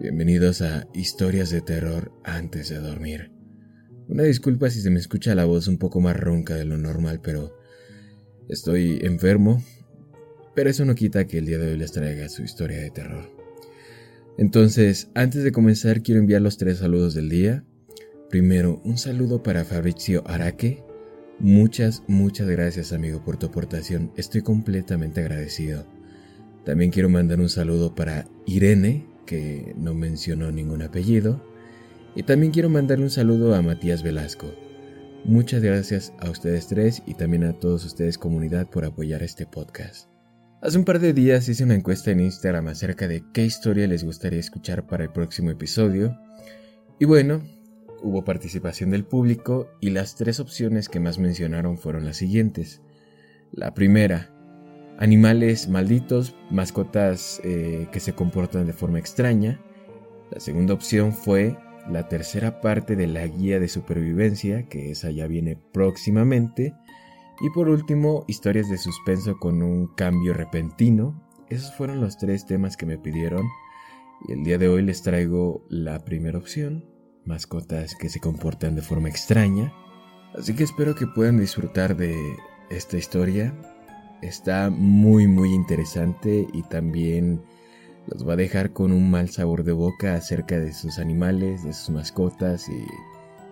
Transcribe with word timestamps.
Bienvenidos 0.00 0.62
a 0.62 0.86
Historias 0.94 1.50
de 1.50 1.60
Terror 1.60 2.12
antes 2.22 2.68
de 2.68 2.78
dormir. 2.78 3.32
Una 4.06 4.22
disculpa 4.22 4.70
si 4.70 4.80
se 4.80 4.90
me 4.90 5.00
escucha 5.00 5.34
la 5.34 5.44
voz 5.44 5.66
un 5.66 5.76
poco 5.76 6.00
más 6.00 6.16
ronca 6.16 6.54
de 6.54 6.64
lo 6.64 6.78
normal, 6.78 7.20
pero 7.20 7.58
estoy 8.48 9.00
enfermo. 9.02 9.60
Pero 10.54 10.70
eso 10.70 10.84
no 10.84 10.94
quita 10.94 11.26
que 11.26 11.38
el 11.38 11.46
día 11.46 11.58
de 11.58 11.72
hoy 11.72 11.78
les 11.78 11.90
traiga 11.90 12.28
su 12.28 12.44
historia 12.44 12.78
de 12.78 12.90
terror. 12.90 13.28
Entonces, 14.38 15.08
antes 15.14 15.42
de 15.42 15.50
comenzar, 15.50 16.00
quiero 16.00 16.20
enviar 16.20 16.42
los 16.42 16.58
tres 16.58 16.78
saludos 16.78 17.14
del 17.14 17.28
día. 17.28 17.64
Primero, 18.30 18.80
un 18.84 18.98
saludo 18.98 19.42
para 19.42 19.64
Fabrizio 19.64 20.22
Araque. 20.28 20.80
Muchas, 21.40 22.04
muchas 22.06 22.46
gracias 22.46 22.92
amigo 22.92 23.24
por 23.24 23.36
tu 23.36 23.46
aportación. 23.46 24.12
Estoy 24.16 24.42
completamente 24.42 25.20
agradecido. 25.20 25.88
También 26.64 26.92
quiero 26.92 27.08
mandar 27.08 27.40
un 27.40 27.48
saludo 27.48 27.96
para 27.96 28.28
Irene, 28.46 29.17
que 29.28 29.74
no 29.76 29.92
mencionó 29.92 30.50
ningún 30.50 30.80
apellido. 30.80 31.44
Y 32.16 32.22
también 32.22 32.50
quiero 32.50 32.70
mandarle 32.70 33.04
un 33.04 33.10
saludo 33.10 33.54
a 33.54 33.60
Matías 33.60 34.02
Velasco. 34.02 34.46
Muchas 35.24 35.62
gracias 35.62 36.14
a 36.18 36.30
ustedes 36.30 36.66
tres 36.66 37.02
y 37.04 37.12
también 37.12 37.44
a 37.44 37.52
todos 37.52 37.84
ustedes 37.84 38.16
comunidad 38.16 38.70
por 38.70 38.86
apoyar 38.86 39.22
este 39.22 39.44
podcast. 39.44 40.08
Hace 40.62 40.78
un 40.78 40.86
par 40.86 40.98
de 40.98 41.12
días 41.12 41.46
hice 41.48 41.62
una 41.62 41.74
encuesta 41.74 42.10
en 42.10 42.20
Instagram 42.20 42.68
acerca 42.68 43.06
de 43.06 43.22
qué 43.34 43.44
historia 43.44 43.86
les 43.86 44.02
gustaría 44.02 44.40
escuchar 44.40 44.86
para 44.86 45.04
el 45.04 45.10
próximo 45.10 45.50
episodio. 45.50 46.18
Y 46.98 47.04
bueno, 47.04 47.42
hubo 48.02 48.24
participación 48.24 48.90
del 48.90 49.04
público 49.04 49.68
y 49.78 49.90
las 49.90 50.16
tres 50.16 50.40
opciones 50.40 50.88
que 50.88 51.00
más 51.00 51.18
mencionaron 51.18 51.76
fueron 51.76 52.06
las 52.06 52.16
siguientes. 52.16 52.80
La 53.52 53.74
primera, 53.74 54.32
animales 54.98 55.68
malditos, 55.68 56.34
mascotas 56.50 57.40
eh, 57.44 57.88
que 57.92 58.00
se 58.00 58.14
comportan 58.14 58.66
de 58.66 58.72
forma 58.72 58.98
extraña. 58.98 59.60
La 60.30 60.40
segunda 60.40 60.74
opción 60.74 61.12
fue 61.12 61.56
la 61.88 62.08
tercera 62.08 62.60
parte 62.60 62.96
de 62.96 63.06
la 63.06 63.26
guía 63.26 63.60
de 63.60 63.68
supervivencia, 63.68 64.68
que 64.68 64.90
esa 64.90 65.10
ya 65.10 65.26
viene 65.26 65.56
próximamente. 65.72 66.74
Y 67.40 67.50
por 67.50 67.68
último, 67.68 68.24
historias 68.26 68.68
de 68.68 68.76
suspenso 68.76 69.38
con 69.38 69.62
un 69.62 69.86
cambio 69.94 70.34
repentino. 70.34 71.22
Esos 71.48 71.72
fueron 71.74 72.00
los 72.00 72.18
tres 72.18 72.44
temas 72.44 72.76
que 72.76 72.84
me 72.84 72.98
pidieron. 72.98 73.46
Y 74.28 74.32
el 74.32 74.42
día 74.42 74.58
de 74.58 74.68
hoy 74.68 74.82
les 74.82 75.02
traigo 75.02 75.64
la 75.68 76.04
primera 76.04 76.38
opción, 76.38 76.84
mascotas 77.24 77.94
que 77.94 78.08
se 78.08 78.18
comportan 78.18 78.74
de 78.74 78.82
forma 78.82 79.08
extraña. 79.08 79.72
Así 80.36 80.54
que 80.54 80.64
espero 80.64 80.96
que 80.96 81.06
puedan 81.06 81.38
disfrutar 81.38 81.96
de 81.96 82.16
esta 82.68 82.96
historia 82.98 83.54
Está 84.22 84.68
muy 84.70 85.28
muy 85.28 85.54
interesante 85.54 86.48
y 86.52 86.62
también 86.62 87.40
los 88.08 88.26
va 88.26 88.32
a 88.32 88.36
dejar 88.36 88.72
con 88.72 88.90
un 88.90 89.10
mal 89.10 89.28
sabor 89.28 89.62
de 89.62 89.72
boca 89.72 90.14
acerca 90.14 90.58
de 90.58 90.72
sus 90.72 90.98
animales, 90.98 91.62
de 91.62 91.72
sus 91.72 91.90
mascotas 91.90 92.68
y 92.68 92.84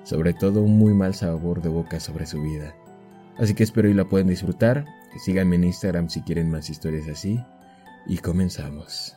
sobre 0.02 0.34
todo 0.34 0.62
un 0.62 0.76
muy 0.76 0.92
mal 0.92 1.14
sabor 1.14 1.62
de 1.62 1.68
boca 1.68 2.00
sobre 2.00 2.26
su 2.26 2.42
vida. 2.42 2.74
Así 3.38 3.54
que 3.54 3.62
espero 3.62 3.88
y 3.88 3.94
la 3.94 4.08
puedan 4.08 4.28
disfrutar. 4.28 4.86
Síganme 5.18 5.56
en 5.56 5.64
Instagram 5.64 6.08
si 6.08 6.22
quieren 6.22 6.50
más 6.50 6.68
historias 6.68 7.08
así. 7.08 7.38
Y 8.06 8.18
comenzamos. 8.18 9.16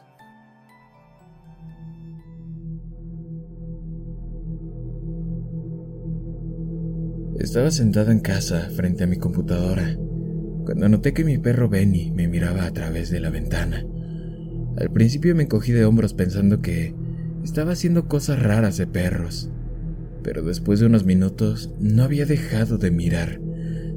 Estaba 7.40 7.72
sentado 7.72 8.12
en 8.12 8.20
casa 8.20 8.70
frente 8.76 9.06
a 9.06 9.08
mi 9.08 9.18
computadora 9.18 9.96
cuando 10.70 10.88
noté 10.88 11.14
que 11.14 11.24
mi 11.24 11.40
perro 11.40 11.68
Benny 11.68 12.12
me 12.12 12.28
miraba 12.28 12.66
a 12.66 12.72
través 12.72 13.10
de 13.10 13.20
la 13.20 13.32
ventana. 13.32 13.84
Al 14.78 14.92
principio 14.92 15.34
me 15.34 15.48
cogí 15.48 15.72
de 15.72 15.84
hombros 15.84 16.14
pensando 16.14 16.62
que 16.62 16.94
estaba 17.44 17.72
haciendo 17.72 18.08
cosas 18.08 18.40
raras 18.40 18.78
de 18.78 18.86
perros, 18.86 19.50
pero 20.22 20.44
después 20.44 20.80
de 20.80 20.86
unos 20.86 21.06
minutos 21.06 21.74
no 21.80 22.04
había 22.04 22.28
dejado 22.28 22.78
de 22.78 22.92
mirar. 22.92 23.42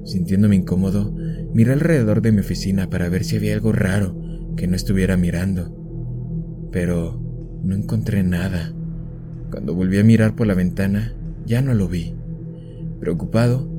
Sintiéndome 0.07 0.57
incómodo, 0.57 1.15
miré 1.53 1.75
alrededor 1.75 2.23
de 2.23 2.33
mi 2.33 2.41
oficina 2.41 2.89
para 2.89 3.11
ver 3.11 3.25
si 3.25 3.37
había 3.37 3.53
algo 3.53 3.73
raro 3.73 4.19
que 4.57 4.67
no 4.67 4.75
estuviera 4.75 5.19
mirando, 5.19 5.77
pero 6.73 7.21
no 7.63 7.75
encontré 7.75 8.23
nada. 8.23 8.73
Cuando 9.51 9.75
volví 9.75 9.99
a 9.99 10.05
mirar 10.05 10.35
por 10.35 10.47
la 10.47 10.55
ventana, 10.55 11.15
ya 11.45 11.61
no 11.61 11.75
lo 11.75 11.87
vi. 11.87 12.15
Preocupado, 12.99 13.71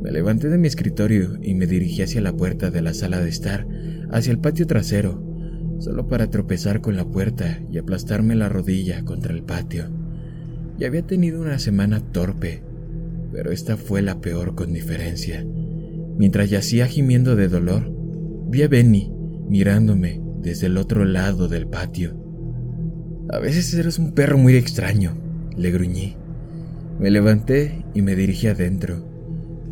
me 0.00 0.12
levanté 0.12 0.48
de 0.48 0.58
mi 0.58 0.68
escritorio 0.68 1.38
y 1.42 1.54
me 1.54 1.66
dirigí 1.66 2.02
hacia 2.02 2.20
la 2.20 2.32
puerta 2.32 2.70
de 2.70 2.82
la 2.82 2.94
sala 2.94 3.20
de 3.20 3.28
estar, 3.28 3.66
hacia 4.10 4.30
el 4.30 4.38
patio 4.38 4.66
trasero, 4.66 5.22
solo 5.78 6.08
para 6.08 6.30
tropezar 6.30 6.80
con 6.80 6.96
la 6.96 7.04
puerta 7.04 7.60
y 7.70 7.78
aplastarme 7.78 8.34
la 8.34 8.48
rodilla 8.48 9.04
contra 9.04 9.32
el 9.34 9.42
patio. 9.42 9.90
Ya 10.78 10.86
había 10.86 11.02
tenido 11.02 11.40
una 11.40 11.58
semana 11.58 12.00
torpe, 12.00 12.62
pero 13.32 13.50
esta 13.50 13.76
fue 13.76 14.02
la 14.02 14.20
peor 14.20 14.54
con 14.54 14.72
diferencia. 14.72 15.44
Mientras 16.16 16.50
yacía 16.50 16.86
gimiendo 16.86 17.36
de 17.36 17.48
dolor, 17.48 17.92
vi 18.48 18.62
a 18.62 18.68
Benny 18.68 19.12
mirándome 19.48 20.20
desde 20.40 20.66
el 20.66 20.76
otro 20.76 21.04
lado 21.04 21.48
del 21.48 21.66
patio. 21.66 22.16
A 23.30 23.38
veces 23.38 23.72
eres 23.74 23.98
un 23.98 24.12
perro 24.12 24.38
muy 24.38 24.54
extraño, 24.56 25.16
le 25.56 25.70
gruñí. 25.70 26.16
Me 26.98 27.10
levanté 27.10 27.84
y 27.94 28.02
me 28.02 28.16
dirigí 28.16 28.46
adentro. 28.46 29.07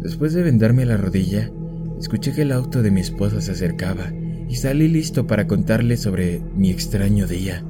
Después 0.00 0.34
de 0.34 0.42
vendarme 0.42 0.84
la 0.84 0.96
rodilla, 0.96 1.50
escuché 1.98 2.32
que 2.32 2.42
el 2.42 2.52
auto 2.52 2.82
de 2.82 2.90
mi 2.90 3.00
esposa 3.00 3.40
se 3.40 3.52
acercaba 3.52 4.12
y 4.48 4.56
salí 4.56 4.88
listo 4.88 5.26
para 5.26 5.46
contarle 5.46 5.96
sobre 5.96 6.40
mi 6.54 6.70
extraño 6.70 7.26
día. 7.26 7.64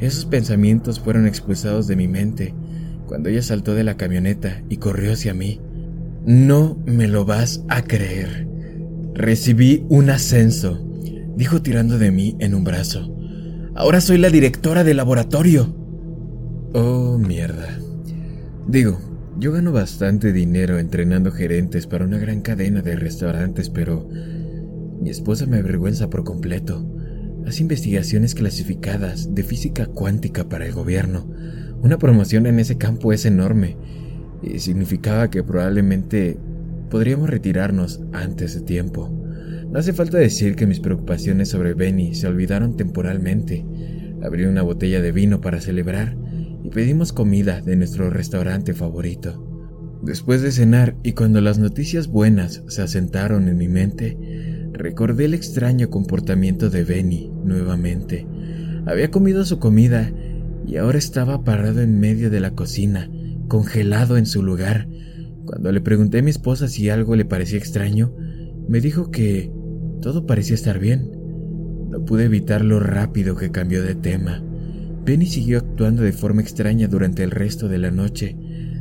Esos 0.00 0.26
pensamientos 0.26 1.00
fueron 1.00 1.26
expulsados 1.26 1.86
de 1.86 1.96
mi 1.96 2.08
mente 2.08 2.54
cuando 3.06 3.30
ella 3.30 3.42
saltó 3.42 3.74
de 3.74 3.84
la 3.84 3.96
camioneta 3.96 4.62
y 4.68 4.76
corrió 4.76 5.12
hacia 5.12 5.34
mí. 5.34 5.60
No 6.26 6.78
me 6.84 7.08
lo 7.08 7.24
vas 7.24 7.64
a 7.68 7.82
creer. 7.82 8.46
Recibí 9.14 9.86
un 9.88 10.10
ascenso, 10.10 10.86
dijo 11.36 11.62
tirando 11.62 11.98
de 11.98 12.10
mí 12.10 12.36
en 12.38 12.54
un 12.54 12.64
brazo. 12.64 13.14
Ahora 13.74 14.00
soy 14.00 14.18
la 14.18 14.28
directora 14.28 14.84
del 14.84 14.98
laboratorio. 14.98 15.74
Oh, 16.74 17.16
mierda. 17.18 17.78
Digo, 18.66 19.00
yo 19.38 19.52
gano 19.52 19.70
bastante 19.70 20.32
dinero 20.32 20.80
entrenando 20.80 21.30
gerentes 21.30 21.86
para 21.86 22.04
una 22.04 22.18
gran 22.18 22.40
cadena 22.40 22.82
de 22.82 22.96
restaurantes, 22.96 23.70
pero 23.70 24.08
mi 25.00 25.10
esposa 25.10 25.46
me 25.46 25.58
avergüenza 25.58 26.10
por 26.10 26.24
completo. 26.24 26.84
Hace 27.46 27.62
investigaciones 27.62 28.34
clasificadas 28.34 29.36
de 29.36 29.44
física 29.44 29.86
cuántica 29.86 30.48
para 30.48 30.66
el 30.66 30.72
gobierno. 30.72 31.30
Una 31.82 31.98
promoción 31.98 32.46
en 32.46 32.58
ese 32.58 32.78
campo 32.78 33.12
es 33.12 33.26
enorme 33.26 33.76
y 34.42 34.58
significaba 34.58 35.30
que 35.30 35.44
probablemente 35.44 36.36
podríamos 36.90 37.30
retirarnos 37.30 38.00
antes 38.12 38.54
de 38.54 38.62
tiempo. 38.62 39.08
No 39.70 39.78
hace 39.78 39.92
falta 39.92 40.18
decir 40.18 40.56
que 40.56 40.66
mis 40.66 40.80
preocupaciones 40.80 41.50
sobre 41.50 41.74
Benny 41.74 42.16
se 42.16 42.26
olvidaron 42.26 42.76
temporalmente. 42.76 43.64
Abrí 44.20 44.46
una 44.46 44.62
botella 44.62 45.00
de 45.00 45.12
vino 45.12 45.40
para 45.40 45.60
celebrar 45.60 46.16
pedimos 46.68 47.12
comida 47.12 47.60
de 47.60 47.76
nuestro 47.76 48.10
restaurante 48.10 48.74
favorito. 48.74 49.44
Después 50.02 50.42
de 50.42 50.52
cenar 50.52 50.96
y 51.02 51.12
cuando 51.12 51.40
las 51.40 51.58
noticias 51.58 52.08
buenas 52.08 52.62
se 52.68 52.82
asentaron 52.82 53.48
en 53.48 53.56
mi 53.56 53.68
mente, 53.68 54.16
recordé 54.72 55.24
el 55.24 55.34
extraño 55.34 55.90
comportamiento 55.90 56.70
de 56.70 56.84
Benny 56.84 57.32
nuevamente. 57.44 58.26
Había 58.86 59.10
comido 59.10 59.44
su 59.44 59.58
comida 59.58 60.12
y 60.66 60.76
ahora 60.76 60.98
estaba 60.98 61.44
parado 61.44 61.80
en 61.80 61.98
medio 61.98 62.30
de 62.30 62.40
la 62.40 62.52
cocina, 62.52 63.10
congelado 63.48 64.16
en 64.16 64.26
su 64.26 64.42
lugar. 64.42 64.88
Cuando 65.46 65.72
le 65.72 65.80
pregunté 65.80 66.18
a 66.18 66.22
mi 66.22 66.30
esposa 66.30 66.68
si 66.68 66.90
algo 66.90 67.16
le 67.16 67.24
parecía 67.24 67.58
extraño, 67.58 68.14
me 68.68 68.80
dijo 68.80 69.10
que 69.10 69.50
todo 70.00 70.26
parecía 70.26 70.54
estar 70.54 70.78
bien. 70.78 71.10
No 71.90 72.04
pude 72.04 72.24
evitar 72.24 72.64
lo 72.64 72.80
rápido 72.80 73.34
que 73.34 73.50
cambió 73.50 73.82
de 73.82 73.94
tema. 73.94 74.44
Benny 75.08 75.24
siguió 75.24 75.56
actuando 75.56 76.02
de 76.02 76.12
forma 76.12 76.42
extraña 76.42 76.86
durante 76.86 77.24
el 77.24 77.30
resto 77.30 77.66
de 77.66 77.78
la 77.78 77.90
noche. 77.90 78.36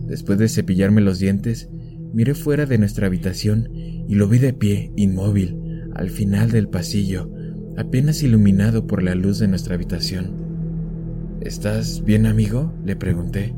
Después 0.07 0.37
de 0.37 0.49
cepillarme 0.49 0.99
los 0.99 1.19
dientes, 1.19 1.69
miré 2.11 2.33
fuera 2.33 2.65
de 2.65 2.77
nuestra 2.77 3.07
habitación 3.07 3.69
y 3.73 4.13
lo 4.13 4.27
vi 4.27 4.37
de 4.37 4.51
pie, 4.51 4.91
inmóvil, 4.97 5.57
al 5.95 6.09
final 6.09 6.51
del 6.51 6.67
pasillo, 6.67 7.31
apenas 7.77 8.23
iluminado 8.23 8.87
por 8.87 9.03
la 9.03 9.15
luz 9.15 9.39
de 9.39 9.47
nuestra 9.47 9.75
habitación. 9.75 11.37
¿Estás 11.39 12.03
bien, 12.03 12.25
amigo? 12.25 12.73
le 12.83 12.97
pregunté. 12.97 13.55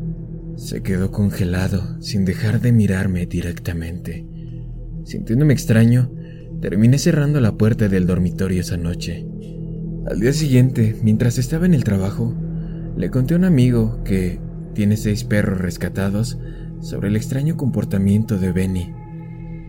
Se 0.55 0.83
quedó 0.83 1.09
congelado, 1.09 1.99
sin 2.03 2.23
dejar 2.23 2.61
de 2.61 2.71
mirarme 2.71 3.25
directamente. 3.25 4.27
Sintiéndome 5.05 5.53
extraño, 5.53 6.13
terminé 6.61 6.99
cerrando 6.99 7.41
la 7.41 7.57
puerta 7.57 7.89
del 7.89 8.05
dormitorio 8.05 8.61
esa 8.61 8.77
noche. 8.77 9.25
Al 10.05 10.19
día 10.19 10.33
siguiente, 10.33 10.95
mientras 11.01 11.39
estaba 11.39 11.65
en 11.65 11.73
el 11.73 11.83
trabajo, 11.83 12.35
le 12.95 13.09
conté 13.09 13.33
a 13.33 13.37
un 13.37 13.45
amigo 13.45 14.03
que 14.03 14.39
tiene 14.73 14.97
seis 14.97 15.23
perros 15.23 15.59
rescatados 15.59 16.37
sobre 16.81 17.09
el 17.09 17.15
extraño 17.15 17.57
comportamiento 17.57 18.37
de 18.37 18.51
Benny. 18.51 18.93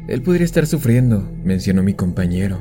Él 0.08 0.22
podría 0.22 0.44
estar 0.44 0.67
sufriendo, 0.67 1.31
mencionó 1.44 1.82
mi 1.82 1.94
compañero, 1.94 2.58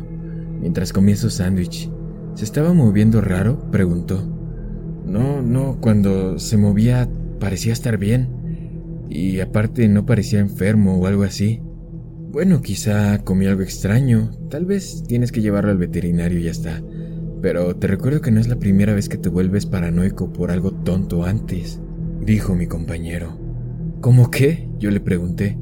mientras 0.59 0.93
comía 0.93 1.15
su 1.15 1.29
sándwich. 1.29 1.89
¿Se 2.35 2.45
estaba 2.45 2.73
moviendo 2.73 3.21
raro? 3.21 3.69
preguntó. 3.71 4.23
No, 5.05 5.41
no, 5.41 5.79
cuando 5.81 6.37
se 6.39 6.57
movía 6.57 7.09
parecía 7.39 7.73
estar 7.73 7.97
bien. 7.97 9.07
Y 9.09 9.39
aparte 9.39 9.87
no 9.87 10.05
parecía 10.05 10.39
enfermo 10.39 10.99
o 10.99 11.07
algo 11.07 11.23
así. 11.23 11.61
Bueno, 12.31 12.61
quizá 12.61 13.17
comió 13.23 13.49
algo 13.49 13.63
extraño. 13.63 14.29
Tal 14.49 14.65
vez 14.65 15.03
tienes 15.07 15.31
que 15.31 15.41
llevarlo 15.41 15.71
al 15.71 15.79
veterinario 15.79 16.39
y 16.39 16.43
ya 16.43 16.51
está. 16.51 16.81
Pero 17.41 17.75
te 17.75 17.87
recuerdo 17.87 18.21
que 18.21 18.31
no 18.31 18.39
es 18.39 18.47
la 18.47 18.57
primera 18.57 18.93
vez 18.93 19.07
que 19.07 19.17
te 19.17 19.29
vuelves 19.29 19.65
paranoico 19.65 20.33
por 20.33 20.51
algo 20.51 20.71
tonto 20.71 21.23
antes, 21.23 21.79
dijo 22.21 22.55
mi 22.55 22.67
compañero. 22.67 23.37
¿Cómo 24.01 24.29
qué? 24.29 24.69
Yo 24.77 24.91
le 24.91 24.99
pregunté. 24.99 25.57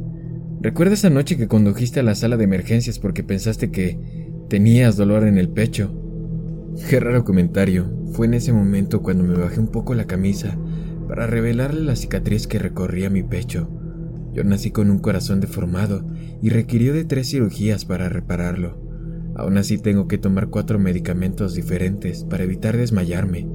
¿Recuerdas 0.59 0.99
esa 0.99 1.09
noche 1.11 1.37
que 1.37 1.47
condujiste 1.47 1.99
a 1.99 2.03
la 2.03 2.15
sala 2.15 2.35
de 2.35 2.45
emergencias 2.45 2.97
porque 2.97 3.23
pensaste 3.23 3.69
que 3.69 3.99
tenías 4.49 4.97
dolor 4.97 5.27
en 5.27 5.37
el 5.37 5.49
pecho? 5.49 5.93
Qué 6.89 6.99
raro 6.99 7.23
comentario. 7.23 7.91
Fue 8.13 8.25
en 8.25 8.33
ese 8.33 8.53
momento 8.53 9.03
cuando 9.03 9.23
me 9.23 9.35
bajé 9.35 9.59
un 9.59 9.67
poco 9.67 9.93
la 9.93 10.05
camisa 10.05 10.57
para 11.07 11.27
revelarle 11.27 11.81
la 11.81 11.95
cicatriz 11.95 12.47
que 12.47 12.59
recorría 12.59 13.09
mi 13.09 13.21
pecho. 13.21 13.69
Yo 14.33 14.43
nací 14.43 14.71
con 14.71 14.89
un 14.89 14.99
corazón 14.99 15.39
deformado 15.39 16.05
y 16.41 16.49
requirió 16.49 16.93
de 16.93 17.05
tres 17.05 17.29
cirugías 17.29 17.85
para 17.85 18.09
repararlo. 18.09 18.86
Aún 19.37 19.57
así 19.57 19.77
tengo 19.77 20.07
que 20.07 20.17
tomar 20.17 20.49
cuatro 20.49 20.79
medicamentos 20.79 21.53
diferentes 21.53 22.23
para 22.23 22.43
evitar 22.43 22.75
desmayarme. 22.75 23.47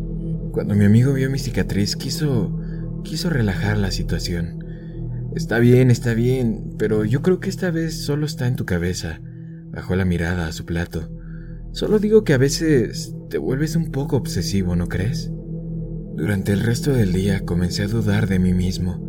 Cuando 0.53 0.77
mi 0.77 0.85
amigo 0.85 1.13
vio 1.13 1.29
mi 1.29 1.41
cicatriz 1.41 1.97
quiso 1.97 2.57
quiso 3.03 3.31
relajar 3.31 3.79
la 3.79 3.91
situación. 3.91 4.65
Está 5.35 5.59
bien, 5.59 5.91
está 5.91 6.15
bien, 6.15 6.75
pero 6.79 7.05
yo 7.05 7.21
creo 7.21 7.41
que 7.41 7.49
esta 7.49 7.73
vez 7.73 8.05
solo 8.05 8.27
está 8.27 8.47
en 8.47 8.55
tu 8.55 8.65
cabeza. 8.65 9.21
Bajó 9.73 9.97
la 9.97 10.05
mirada 10.05 10.47
a 10.47 10.53
su 10.53 10.65
plato. 10.67 11.11
Solo 11.73 11.99
digo 11.99 12.23
que 12.23 12.35
a 12.35 12.39
veces 12.39 13.17
te 13.29 13.39
vuelves 13.39 13.75
un 13.75 13.91
poco 13.91 14.17
obsesivo, 14.17 14.77
¿no 14.77 14.89
crees? 14.89 15.33
Durante 16.15 16.53
el 16.53 16.61
resto 16.61 16.93
del 16.93 17.13
día 17.13 17.41
comencé 17.41 17.83
a 17.83 17.89
dudar 17.89 18.29
de 18.29 18.39
mí 18.39 18.53
mismo. 18.53 19.05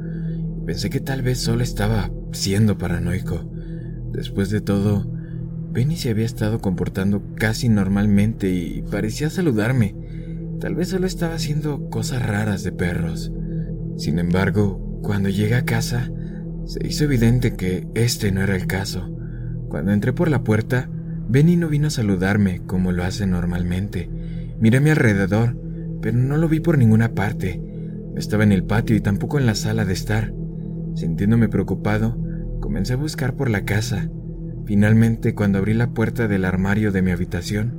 Pensé 0.65 0.89
que 0.89 1.01
tal 1.01 1.21
vez 1.21 1.39
solo 1.39 1.61
estaba 1.61 2.09
siendo 2.31 2.79
paranoico. 2.79 3.51
Después 4.11 4.49
de 4.49 4.61
todo, 4.61 5.11
Benny 5.73 5.95
se 5.95 6.11
había 6.11 6.25
estado 6.25 6.59
comportando 6.59 7.23
casi 7.33 7.67
normalmente 7.67 8.51
y 8.51 8.83
parecía 8.83 9.31
saludarme. 9.31 9.95
Tal 10.59 10.75
vez 10.75 10.89
solo 10.89 11.07
estaba 11.07 11.33
haciendo 11.33 11.89
cosas 11.89 12.23
raras 12.23 12.63
de 12.63 12.71
perros. 12.71 13.33
Sin 13.97 14.19
embargo, 14.19 14.99
cuando 15.01 15.29
llegué 15.29 15.55
a 15.55 15.65
casa, 15.65 16.11
se 16.65 16.87
hizo 16.87 17.05
evidente 17.05 17.55
que 17.55 17.87
este 17.95 18.31
no 18.31 18.41
era 18.41 18.55
el 18.55 18.67
caso. 18.67 19.09
Cuando 19.67 19.91
entré 19.91 20.13
por 20.13 20.29
la 20.29 20.43
puerta, 20.43 20.91
Benny 21.27 21.55
no 21.55 21.69
vino 21.69 21.87
a 21.87 21.89
saludarme 21.89 22.61
como 22.67 22.91
lo 22.91 23.03
hace 23.03 23.25
normalmente. 23.25 24.11
Miré 24.59 24.77
a 24.77 24.81
mi 24.81 24.91
alrededor, 24.91 25.57
pero 26.03 26.19
no 26.19 26.37
lo 26.37 26.49
vi 26.49 26.59
por 26.59 26.77
ninguna 26.77 27.15
parte. 27.15 27.59
estaba 28.15 28.43
en 28.43 28.51
el 28.51 28.63
patio 28.63 28.95
y 28.95 29.01
tampoco 29.01 29.39
en 29.39 29.47
la 29.47 29.55
sala 29.55 29.85
de 29.85 29.93
estar. 29.93 30.35
Sintiéndome 30.93 31.49
preocupado, 31.49 32.15
comencé 32.61 32.93
a 32.93 32.97
buscar 32.97 33.35
por 33.35 33.49
la 33.49 33.65
casa. 33.65 34.11
Finalmente, 34.65 35.35
cuando 35.35 35.57
abrí 35.57 35.73
la 35.73 35.89
puerta 35.89 36.27
del 36.27 36.45
armario 36.45 36.91
de 36.91 37.01
mi 37.01 37.11
habitación, 37.11 37.73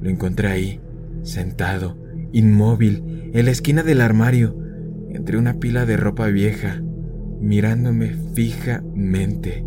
lo 0.00 0.10
encontré 0.10 0.48
ahí, 0.48 0.80
sentado, 1.22 1.98
inmóvil, 2.32 3.30
en 3.32 3.44
la 3.44 3.50
esquina 3.50 3.82
del 3.82 4.00
armario, 4.00 4.56
entre 5.10 5.38
una 5.38 5.54
pila 5.54 5.86
de 5.86 5.96
ropa 5.96 6.26
vieja, 6.28 6.82
mirándome 7.40 8.14
fijamente. 8.34 9.64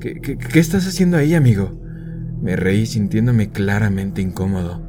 ¿Qué, 0.00 0.20
qué, 0.20 0.58
estás 0.58 0.86
haciendo 0.86 1.16
ahí, 1.16 1.34
amigo? 1.34 1.78
Me 2.40 2.56
reí 2.56 2.86
sintiéndome 2.86 3.50
claramente 3.50 4.22
incómodo. 4.22 4.82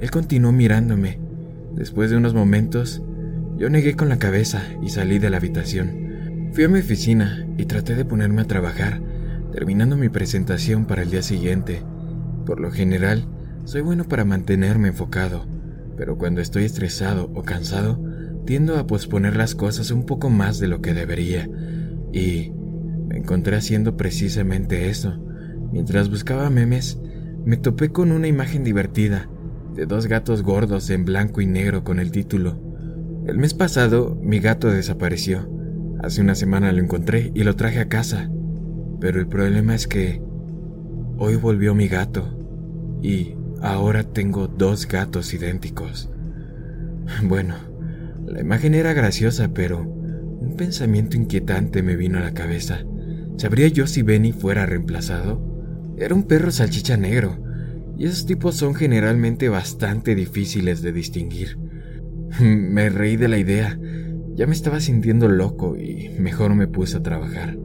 Él 0.00 0.10
continuó 0.10 0.52
mirándome. 0.52 1.18
Después 1.74 2.10
de 2.10 2.16
unos 2.16 2.34
momentos, 2.34 3.02
yo 3.56 3.70
negué 3.70 3.94
con 3.94 4.08
la 4.08 4.18
cabeza 4.18 4.62
y 4.82 4.90
salí 4.90 5.18
de 5.18 5.30
la 5.30 5.38
habitación. 5.38 6.50
Fui 6.52 6.64
a 6.64 6.68
mi 6.68 6.80
oficina 6.80 7.46
y 7.56 7.64
traté 7.64 7.94
de 7.94 8.04
ponerme 8.04 8.42
a 8.42 8.46
trabajar, 8.46 9.00
terminando 9.52 9.96
mi 9.96 10.08
presentación 10.08 10.86
para 10.86 11.02
el 11.02 11.10
día 11.10 11.22
siguiente. 11.22 11.82
Por 12.46 12.60
lo 12.60 12.70
general, 12.70 13.26
soy 13.64 13.82
bueno 13.82 14.04
para 14.04 14.24
mantenerme 14.24 14.88
enfocado, 14.88 15.46
pero 15.96 16.18
cuando 16.18 16.40
estoy 16.40 16.64
estresado 16.64 17.30
o 17.34 17.42
cansado, 17.42 18.02
tiendo 18.46 18.78
a 18.78 18.86
posponer 18.86 19.36
las 19.36 19.54
cosas 19.54 19.90
un 19.90 20.04
poco 20.04 20.30
más 20.30 20.58
de 20.58 20.68
lo 20.68 20.80
que 20.80 20.94
debería. 20.94 21.48
Y 22.12 22.52
me 23.08 23.18
encontré 23.18 23.56
haciendo 23.56 23.96
precisamente 23.96 24.88
eso. 24.88 25.22
Mientras 25.70 26.10
buscaba 26.10 26.50
memes, 26.50 26.98
me 27.44 27.56
topé 27.56 27.90
con 27.90 28.10
una 28.12 28.28
imagen 28.28 28.64
divertida 28.64 29.28
de 29.74 29.86
dos 29.86 30.06
gatos 30.06 30.42
gordos 30.42 30.90
en 30.90 31.04
blanco 31.04 31.40
y 31.40 31.46
negro 31.46 31.84
con 31.84 31.98
el 31.98 32.10
título. 32.10 32.60
El 33.26 33.38
mes 33.38 33.54
pasado 33.54 34.18
mi 34.20 34.40
gato 34.40 34.68
desapareció 34.68 35.48
Hace 36.02 36.20
una 36.20 36.34
semana 36.34 36.72
lo 36.72 36.82
encontré 36.82 37.30
y 37.32 37.44
lo 37.44 37.54
traje 37.54 37.78
a 37.78 37.88
casa. 37.88 38.28
Pero 39.02 39.18
el 39.18 39.26
problema 39.26 39.74
es 39.74 39.88
que 39.88 40.22
hoy 41.18 41.34
volvió 41.34 41.74
mi 41.74 41.88
gato 41.88 42.38
y 43.02 43.34
ahora 43.60 44.04
tengo 44.04 44.46
dos 44.46 44.86
gatos 44.86 45.34
idénticos. 45.34 46.08
Bueno, 47.24 47.56
la 48.24 48.40
imagen 48.40 48.74
era 48.74 48.92
graciosa, 48.92 49.52
pero 49.52 49.82
un 49.82 50.54
pensamiento 50.56 51.16
inquietante 51.16 51.82
me 51.82 51.96
vino 51.96 52.18
a 52.18 52.22
la 52.22 52.32
cabeza. 52.32 52.84
¿Sabría 53.38 53.66
yo 53.66 53.88
si 53.88 54.02
Benny 54.02 54.30
fuera 54.30 54.66
reemplazado? 54.66 55.42
Era 55.98 56.14
un 56.14 56.22
perro 56.22 56.52
salchicha 56.52 56.96
negro, 56.96 57.42
y 57.98 58.06
esos 58.06 58.24
tipos 58.24 58.54
son 58.54 58.76
generalmente 58.76 59.48
bastante 59.48 60.14
difíciles 60.14 60.80
de 60.80 60.92
distinguir. 60.92 61.58
me 62.40 62.88
reí 62.88 63.16
de 63.16 63.28
la 63.28 63.38
idea 63.38 63.76
ya 64.34 64.46
me 64.46 64.54
estaba 64.54 64.80
sintiendo 64.80 65.28
loco 65.28 65.76
y 65.76 66.08
mejor 66.18 66.54
me 66.54 66.66
puse 66.66 66.96
a 66.96 67.02
trabajar. 67.02 67.58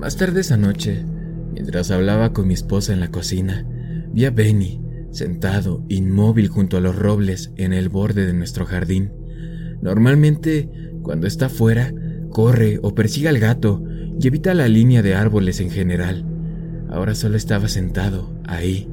Más 0.00 0.16
tarde 0.16 0.40
esa 0.40 0.56
noche, 0.56 1.04
mientras 1.52 1.90
hablaba 1.90 2.32
con 2.32 2.48
mi 2.48 2.54
esposa 2.54 2.94
en 2.94 3.00
la 3.00 3.10
cocina, 3.10 3.66
vi 4.10 4.24
a 4.24 4.30
Benny 4.30 4.80
sentado 5.10 5.84
inmóvil 5.90 6.48
junto 6.48 6.78
a 6.78 6.80
los 6.80 6.96
robles 6.96 7.52
en 7.56 7.74
el 7.74 7.90
borde 7.90 8.24
de 8.24 8.32
nuestro 8.32 8.64
jardín. 8.64 9.12
Normalmente, 9.82 10.70
cuando 11.02 11.26
está 11.26 11.50
fuera, 11.50 11.92
corre 12.30 12.78
o 12.82 12.94
persigue 12.94 13.28
al 13.28 13.38
gato 13.38 13.84
y 14.18 14.26
evita 14.26 14.54
la 14.54 14.68
línea 14.68 15.02
de 15.02 15.14
árboles 15.14 15.60
en 15.60 15.70
general. 15.70 16.24
Ahora 16.88 17.14
solo 17.14 17.36
estaba 17.36 17.68
sentado, 17.68 18.40
ahí. 18.46 18.88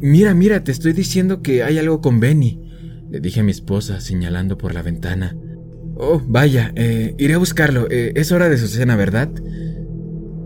Mira, 0.00 0.32
mira, 0.32 0.64
te 0.64 0.72
estoy 0.72 0.94
diciendo 0.94 1.42
que 1.42 1.62
hay 1.62 1.76
algo 1.76 2.00
con 2.00 2.18
Benny, 2.18 2.62
le 3.10 3.20
dije 3.20 3.40
a 3.40 3.44
mi 3.44 3.50
esposa 3.50 4.00
señalando 4.00 4.56
por 4.56 4.72
la 4.72 4.80
ventana. 4.80 5.36
Oh, 5.96 6.22
vaya, 6.26 6.72
eh, 6.76 7.14
iré 7.18 7.34
a 7.34 7.38
buscarlo. 7.38 7.88
Eh, 7.90 8.12
es 8.14 8.32
hora 8.32 8.48
de 8.48 8.56
su 8.56 8.68
cena, 8.68 8.96
¿verdad? 8.96 9.30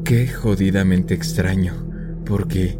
Qué 0.04 0.26
jodidamente 0.26 1.14
extraño, 1.14 1.74
porque 2.24 2.76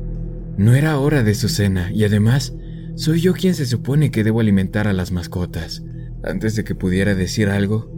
no 0.57 0.75
era 0.75 0.99
hora 0.99 1.23
de 1.23 1.35
su 1.35 1.49
cena 1.49 1.93
y 1.93 2.05
además 2.05 2.53
soy 2.97 3.21
yo 3.21 3.33
quien 3.33 3.55
se 3.55 3.65
supone 3.65 4.11
que 4.11 4.25
debo 4.25 4.41
alimentar 4.41 4.89
a 4.89 4.93
las 4.93 5.13
mascotas. 5.13 5.85
Antes 6.25 6.57
de 6.57 6.65
que 6.65 6.75
pudiera 6.75 7.15
decir 7.15 7.49
algo, 7.49 7.91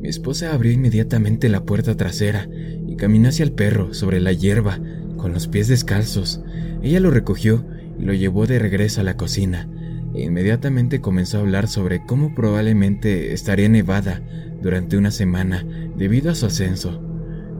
mi 0.00 0.08
esposa 0.08 0.52
abrió 0.54 0.70
inmediatamente 0.70 1.48
la 1.48 1.64
puerta 1.64 1.96
trasera 1.96 2.48
y 2.86 2.94
caminó 2.96 3.30
hacia 3.30 3.42
el 3.42 3.52
perro 3.52 3.94
sobre 3.94 4.20
la 4.20 4.32
hierba, 4.32 4.78
con 5.16 5.32
los 5.32 5.48
pies 5.48 5.66
descalzos. 5.66 6.40
Ella 6.80 7.00
lo 7.00 7.10
recogió 7.10 7.66
y 7.98 8.04
lo 8.04 8.14
llevó 8.14 8.46
de 8.46 8.60
regreso 8.60 9.00
a 9.00 9.04
la 9.04 9.16
cocina 9.16 9.68
e 10.14 10.22
inmediatamente 10.22 11.00
comenzó 11.00 11.38
a 11.38 11.40
hablar 11.40 11.66
sobre 11.66 12.04
cómo 12.06 12.34
probablemente 12.34 13.32
estaría 13.32 13.68
nevada 13.68 14.22
durante 14.62 14.96
una 14.96 15.10
semana 15.10 15.66
debido 15.96 16.30
a 16.30 16.34
su 16.36 16.46
ascenso. 16.46 17.07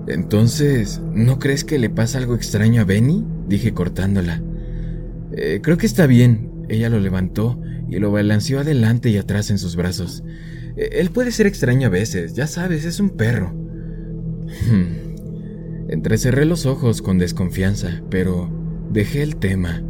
Entonces, 0.09 1.01
¿no 1.13 1.39
crees 1.39 1.65
que 1.65 1.79
le 1.79 1.91
pasa 1.91 2.19
algo 2.19 2.35
extraño 2.35 2.83
a 2.83 2.85
Benny? 2.85 3.25
dije 3.47 3.73
cortándola. 3.75 4.43
Eh, 5.33 5.61
creo 5.63 5.77
que 5.77 5.87
está 5.87 6.07
bien. 6.07 6.51
Ella 6.69 6.89
lo 6.89 6.99
levantó 6.99 7.61
y 7.89 7.99
lo 7.99 8.11
balanceó 8.11 8.61
adelante 8.61 9.11
y 9.11 9.17
atrás 9.17 9.51
en 9.51 9.59
sus 9.59 9.77
brazos. 9.77 10.25
Eh, 10.77 10.91
él 10.93 11.11
puede 11.11 11.31
ser 11.31 11.47
extraño 11.47 11.89
a 11.89 11.91
veces, 11.91 12.35
ya 12.35 12.47
sabes, 12.47 12.85
es 12.85 13.01
un 13.01 13.11
perro. 13.11 13.53
Hmm. 14.71 15.91
Entrecerré 15.91 16.45
los 16.45 16.67
ojos 16.67 17.01
con 17.01 17.19
desconfianza, 17.19 18.03
pero 18.11 18.51
dejé 18.91 19.23
el 19.23 19.37
tema. 19.37 19.83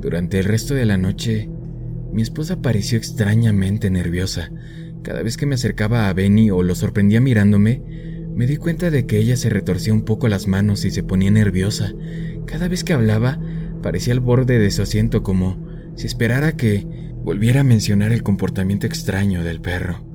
Durante 0.00 0.38
el 0.38 0.44
resto 0.44 0.74
de 0.74 0.86
la 0.86 0.98
noche 0.98 1.48
mi 2.12 2.20
esposa 2.20 2.60
pareció 2.60 2.98
extrañamente 2.98 3.90
nerviosa. 3.90 4.50
Cada 5.02 5.22
vez 5.22 5.36
que 5.36 5.46
me 5.46 5.54
acercaba 5.54 6.08
a 6.08 6.12
Benny 6.12 6.50
o 6.50 6.62
lo 6.62 6.74
sorprendía 6.74 7.20
mirándome, 7.20 7.80
me 8.34 8.46
di 8.46 8.56
cuenta 8.56 8.90
de 8.90 9.06
que 9.06 9.18
ella 9.18 9.36
se 9.36 9.50
retorcía 9.50 9.92
un 9.92 10.02
poco 10.02 10.28
las 10.28 10.46
manos 10.46 10.84
y 10.84 10.90
se 10.90 11.02
ponía 11.02 11.30
nerviosa. 11.30 11.92
Cada 12.46 12.68
vez 12.68 12.84
que 12.84 12.92
hablaba, 12.92 13.40
parecía 13.82 14.12
al 14.14 14.20
borde 14.20 14.58
de 14.58 14.70
su 14.70 14.82
asiento 14.82 15.22
como 15.22 15.66
si 15.96 16.06
esperara 16.06 16.56
que 16.56 16.86
volviera 17.22 17.60
a 17.60 17.64
mencionar 17.64 18.12
el 18.12 18.22
comportamiento 18.22 18.86
extraño 18.86 19.44
del 19.44 19.60
perro. 19.60 20.06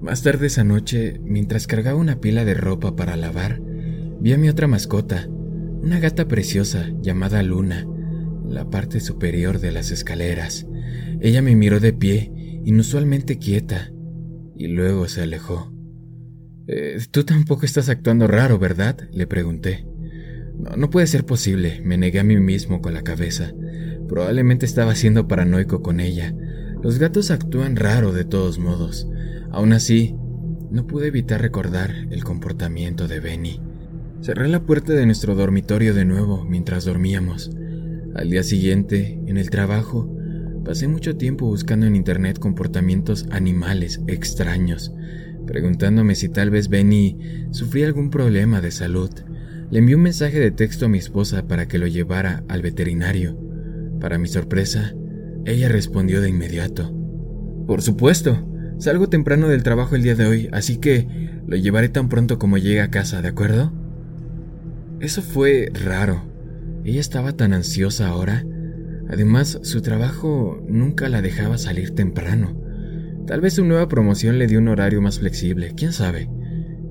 Más 0.00 0.22
tarde 0.22 0.46
esa 0.46 0.64
noche, 0.64 1.20
mientras 1.24 1.66
cargaba 1.66 1.98
una 1.98 2.20
pila 2.20 2.44
de 2.44 2.54
ropa 2.54 2.94
para 2.94 3.16
lavar, 3.16 3.60
vi 4.20 4.32
a 4.32 4.38
mi 4.38 4.48
otra 4.48 4.68
mascota, 4.68 5.26
una 5.28 5.98
gata 5.98 6.28
preciosa 6.28 6.90
llamada 7.00 7.42
Luna, 7.42 7.86
la 8.48 8.70
parte 8.70 9.00
superior 9.00 9.58
de 9.58 9.72
las 9.72 9.90
escaleras. 9.90 10.66
Ella 11.20 11.42
me 11.42 11.56
miró 11.56 11.80
de 11.80 11.92
pie, 11.92 12.32
inusualmente 12.64 13.38
quieta, 13.38 13.92
y 14.56 14.68
luego 14.68 15.08
se 15.08 15.22
alejó. 15.22 15.75
Eh, 16.68 16.98
tú 17.10 17.24
tampoco 17.24 17.64
estás 17.64 17.88
actuando 17.88 18.26
raro, 18.26 18.58
¿verdad? 18.58 18.96
le 19.12 19.26
pregunté. 19.26 19.86
No, 20.58 20.76
no 20.76 20.90
puede 20.90 21.06
ser 21.06 21.24
posible, 21.24 21.80
me 21.84 21.96
negué 21.96 22.20
a 22.20 22.24
mí 22.24 22.36
mismo 22.36 22.80
con 22.80 22.94
la 22.94 23.02
cabeza. 23.02 23.52
Probablemente 24.08 24.66
estaba 24.66 24.94
siendo 24.94 25.28
paranoico 25.28 25.82
con 25.82 26.00
ella. 26.00 26.34
Los 26.82 26.98
gatos 26.98 27.30
actúan 27.30 27.76
raro 27.76 28.12
de 28.12 28.24
todos 28.24 28.58
modos. 28.58 29.08
Aún 29.50 29.72
así, 29.72 30.16
no 30.70 30.86
pude 30.86 31.08
evitar 31.08 31.40
recordar 31.40 31.92
el 32.10 32.24
comportamiento 32.24 33.08
de 33.08 33.20
Benny. 33.20 33.60
Cerré 34.20 34.48
la 34.48 34.64
puerta 34.64 34.92
de 34.92 35.06
nuestro 35.06 35.34
dormitorio 35.34 35.94
de 35.94 36.04
nuevo 36.04 36.44
mientras 36.44 36.84
dormíamos. 36.84 37.50
Al 38.14 38.30
día 38.30 38.42
siguiente, 38.42 39.20
en 39.26 39.36
el 39.36 39.50
trabajo, 39.50 40.12
pasé 40.64 40.88
mucho 40.88 41.16
tiempo 41.16 41.46
buscando 41.46 41.86
en 41.86 41.96
internet 41.96 42.38
comportamientos 42.38 43.26
animales 43.30 44.00
extraños, 44.06 44.92
preguntándome 45.46 46.14
si 46.14 46.28
tal 46.28 46.50
vez 46.50 46.68
Benny 46.68 47.16
sufría 47.50 47.86
algún 47.86 48.10
problema 48.10 48.60
de 48.60 48.70
salud. 48.70 49.10
Le 49.70 49.78
envié 49.78 49.96
un 49.96 50.02
mensaje 50.02 50.38
de 50.38 50.50
texto 50.50 50.86
a 50.86 50.88
mi 50.88 50.98
esposa 50.98 51.46
para 51.46 51.66
que 51.66 51.78
lo 51.78 51.86
llevara 51.86 52.44
al 52.48 52.62
veterinario. 52.62 53.38
Para 54.00 54.18
mi 54.18 54.28
sorpresa, 54.28 54.94
ella 55.44 55.68
respondió 55.68 56.20
de 56.20 56.28
inmediato. 56.28 56.92
Por 57.66 57.82
supuesto, 57.82 58.46
salgo 58.78 59.08
temprano 59.08 59.48
del 59.48 59.62
trabajo 59.62 59.96
el 59.96 60.02
día 60.02 60.14
de 60.14 60.26
hoy, 60.26 60.48
así 60.52 60.76
que 60.76 61.08
lo 61.46 61.56
llevaré 61.56 61.88
tan 61.88 62.08
pronto 62.08 62.38
como 62.38 62.58
llegue 62.58 62.80
a 62.80 62.90
casa, 62.90 63.22
¿de 63.22 63.28
acuerdo? 63.28 63.72
Eso 65.00 65.22
fue 65.22 65.70
raro. 65.72 66.22
Ella 66.84 67.00
estaba 67.00 67.32
tan 67.32 67.52
ansiosa 67.52 68.08
ahora. 68.08 68.44
Además, 69.08 69.58
su 69.62 69.82
trabajo 69.82 70.62
nunca 70.68 71.08
la 71.08 71.22
dejaba 71.22 71.58
salir 71.58 71.94
temprano. 71.94 72.65
Tal 73.26 73.40
vez 73.40 73.54
su 73.54 73.64
nueva 73.64 73.88
promoción 73.88 74.38
le 74.38 74.46
dio 74.46 74.60
un 74.60 74.68
horario 74.68 75.00
más 75.00 75.18
flexible, 75.18 75.72
quién 75.76 75.92
sabe. 75.92 76.30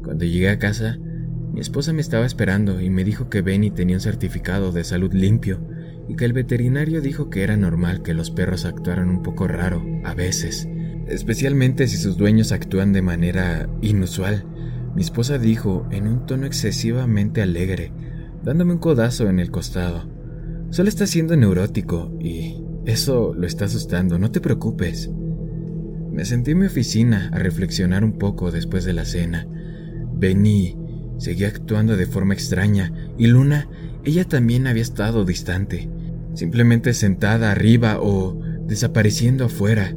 Cuando 0.04 0.26
llegué 0.26 0.50
a 0.50 0.60
casa, 0.60 0.98
mi 1.00 1.62
esposa 1.62 1.94
me 1.94 2.02
estaba 2.02 2.26
esperando 2.26 2.82
y 2.82 2.90
me 2.90 3.06
dijo 3.06 3.30
que 3.30 3.42
Benny 3.42 3.72
tenía 3.72 3.96
un 3.96 4.02
certificado 4.02 4.74
de 4.74 4.84
salud 4.84 5.14
limpio 5.14 5.66
y 6.10 6.18
que 6.18 6.26
el 6.26 6.34
veterinario 6.34 7.00
dijo 7.00 7.30
que 7.30 7.44
era 7.44 7.56
normal 7.56 8.02
que 8.02 8.14
los 8.14 8.32
perros 8.32 8.66
actuaran 8.66 9.10
un 9.10 9.24
poco 9.24 9.48
raro, 9.48 9.82
a 10.04 10.14
veces, 10.14 10.68
especialmente 11.08 11.88
si 11.88 11.96
sus 11.96 12.18
dueños 12.18 12.52
actúan 12.52 12.92
de 12.92 13.02
manera 13.02 13.70
inusual. 13.82 14.46
Mi 14.94 15.04
esposa 15.04 15.38
dijo 15.38 15.88
en 15.90 16.06
un 16.06 16.26
tono 16.26 16.46
excesivamente 16.46 17.42
alegre, 17.42 17.94
dándome 18.44 18.74
un 18.74 18.80
codazo 18.80 19.30
en 19.30 19.40
el 19.40 19.52
costado. 19.52 20.10
Solo 20.70 20.90
está 20.90 21.08
siendo 21.08 21.38
neurótico 21.38 22.12
y 22.20 22.62
eso 22.86 23.34
lo 23.34 23.48
está 23.48 23.66
asustando, 23.66 24.20
no 24.20 24.32
te 24.32 24.42
preocupes. 24.42 25.10
Me 26.16 26.26
sentí 26.26 26.52
en 26.52 26.60
mi 26.60 26.66
oficina 26.66 27.30
a 27.32 27.38
reflexionar 27.38 28.04
un 28.04 28.18
poco 28.18 28.52
después 28.52 28.86
de 28.86 28.94
la 28.94 29.06
cena. 29.06 29.46
Benny 30.14 30.78
seguía 31.18 31.50
actuando 31.50 31.96
de 31.96 32.08
forma 32.08 32.34
extraña 32.34 32.92
y 33.18 33.28
Luna, 33.28 33.70
ella 34.04 34.26
también 34.26 34.66
había 34.66 34.82
estado 34.82 35.26
distante 35.26 35.90
simplemente 36.36 36.94
sentada 36.94 37.52
arriba 37.52 38.00
o 38.02 38.40
desapareciendo 38.68 39.46
afuera. 39.46 39.96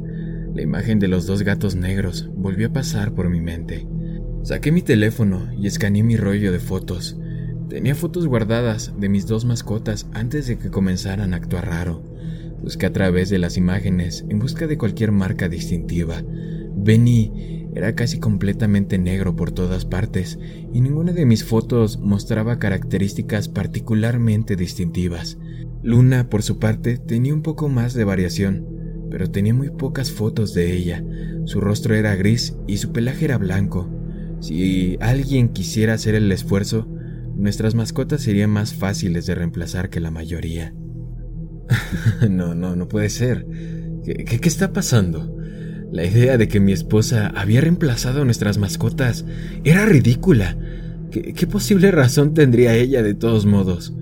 La 0.53 0.61
imagen 0.61 0.99
de 0.99 1.07
los 1.07 1.27
dos 1.27 1.43
gatos 1.43 1.75
negros 1.75 2.29
volvió 2.33 2.67
a 2.67 2.73
pasar 2.73 3.13
por 3.13 3.29
mi 3.29 3.41
mente. 3.41 3.87
Saqué 4.43 4.71
mi 4.71 4.81
teléfono 4.81 5.49
y 5.57 5.67
escaneé 5.67 6.03
mi 6.03 6.17
rollo 6.17 6.51
de 6.51 6.59
fotos. 6.59 7.17
Tenía 7.69 7.93
fotos 7.93 8.25
guardadas 8.25 8.93
de 8.97 9.09
mis 9.09 9.27
dos 9.27 9.45
mascotas 9.45 10.07
antes 10.13 10.47
de 10.47 10.57
que 10.57 10.71
comenzaran 10.71 11.33
a 11.33 11.37
actuar 11.37 11.67
raro. 11.67 12.03
Busqué 12.61 12.85
a 12.85 12.93
través 12.93 13.29
de 13.29 13.39
las 13.39 13.57
imágenes 13.57 14.25
en 14.29 14.39
busca 14.39 14.67
de 14.67 14.77
cualquier 14.77 15.11
marca 15.11 15.49
distintiva. 15.49 16.23
Benny 16.75 17.69
era 17.75 17.95
casi 17.95 18.19
completamente 18.19 18.97
negro 18.97 19.35
por 19.35 19.51
todas 19.51 19.85
partes 19.85 20.39
y 20.73 20.81
ninguna 20.81 21.13
de 21.13 21.25
mis 21.25 21.43
fotos 21.43 21.99
mostraba 21.99 22.59
características 22.59 23.47
particularmente 23.47 24.55
distintivas. 24.55 25.37
Luna, 25.81 26.29
por 26.29 26.43
su 26.43 26.59
parte, 26.59 26.97
tenía 26.97 27.33
un 27.33 27.41
poco 27.41 27.69
más 27.69 27.93
de 27.93 28.03
variación, 28.03 28.67
pero 29.09 29.31
tenía 29.31 29.53
muy 29.53 29.69
pocas 29.69 30.11
fotos 30.11 30.53
de 30.53 30.73
ella. 30.75 31.03
Su 31.45 31.61
rostro 31.61 31.95
era 31.95 32.15
gris 32.15 32.55
y 32.67 32.77
su 32.77 32.91
pelaje 32.91 33.25
era 33.25 33.37
blanco. 33.37 33.89
Si 34.41 34.97
alguien 34.99 35.49
quisiera 35.49 35.93
hacer 35.93 36.15
el 36.15 36.31
esfuerzo, 36.31 36.87
nuestras 37.35 37.75
mascotas 37.75 38.21
serían 38.21 38.49
más 38.49 38.73
fáciles 38.73 39.25
de 39.25 39.35
reemplazar 39.35 39.89
que 39.89 39.99
la 39.99 40.11
mayoría. 40.11 40.73
no, 42.29 42.55
no, 42.55 42.75
no 42.75 42.87
puede 42.87 43.09
ser. 43.09 43.45
¿Qué, 44.03 44.25
¿Qué, 44.25 44.47
está 44.47 44.73
pasando? 44.73 45.35
La 45.91 46.05
idea 46.05 46.37
de 46.37 46.47
que 46.47 46.59
mi 46.59 46.71
esposa 46.71 47.27
había 47.35 47.61
reemplazado 47.61 48.21
a 48.21 48.25
nuestras 48.25 48.57
mascotas 48.57 49.25
era 49.63 49.85
ridícula. 49.85 50.57
¿Qué, 51.11 51.33
¿Qué, 51.33 51.47
posible 51.47 51.91
razón 51.91 52.33
tendría 52.33 52.75
ella 52.75 53.01
de 53.01 53.13
todos 53.13 53.45
modos? 53.45 53.93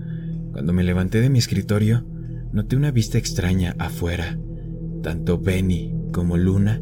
Cuando 0.51 0.73
me 0.73 0.83
levanté 0.83 1.21
de 1.21 1.29
mi 1.29 1.39
escritorio, 1.39 2.05
noté 2.51 2.75
una 2.75 2.91
vista 2.91 3.17
extraña 3.17 3.75
afuera. 3.79 4.37
Tanto 5.03 5.39
Benny 5.39 5.93
como 6.11 6.37
Luna 6.37 6.81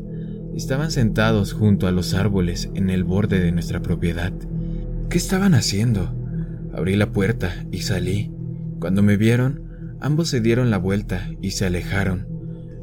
estaban 0.55 0.91
sentados 0.91 1.53
junto 1.53 1.87
a 1.87 1.91
los 1.91 2.13
árboles 2.13 2.69
en 2.73 2.89
el 2.89 3.03
borde 3.03 3.39
de 3.39 3.51
nuestra 3.51 3.81
propiedad. 3.81 4.33
¿Qué 5.09 5.17
estaban 5.17 5.53
haciendo? 5.53 6.15
Abrí 6.73 6.95
la 6.95 7.11
puerta 7.11 7.65
y 7.71 7.79
salí. 7.81 8.31
Cuando 8.79 9.03
me 9.03 9.17
vieron, 9.17 9.64
ambos 9.99 10.29
se 10.29 10.41
dieron 10.41 10.69
la 10.69 10.77
vuelta 10.77 11.29
y 11.41 11.51
se 11.51 11.65
alejaron. 11.65 12.27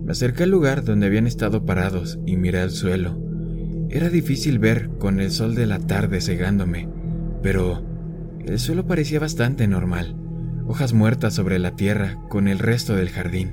Me 0.04 0.12
acerqué 0.12 0.44
al 0.44 0.50
lugar 0.50 0.84
donde 0.84 1.06
habían 1.06 1.26
estado 1.26 1.64
parados 1.64 2.18
y 2.26 2.36
miré 2.36 2.60
al 2.60 2.70
suelo. 2.70 3.20
Era 3.90 4.08
difícil 4.08 4.58
ver 4.58 4.90
con 4.98 5.20
el 5.20 5.30
sol 5.30 5.54
de 5.54 5.66
la 5.66 5.78
tarde 5.78 6.20
cegándome, 6.20 6.88
pero 7.42 7.84
el 8.44 8.58
suelo 8.58 8.86
parecía 8.86 9.20
bastante 9.20 9.68
normal 9.68 10.16
hojas 10.66 10.92
muertas 10.92 11.34
sobre 11.34 11.58
la 11.58 11.76
tierra 11.76 12.18
con 12.28 12.48
el 12.48 12.58
resto 12.58 12.94
del 12.94 13.10
jardín. 13.10 13.52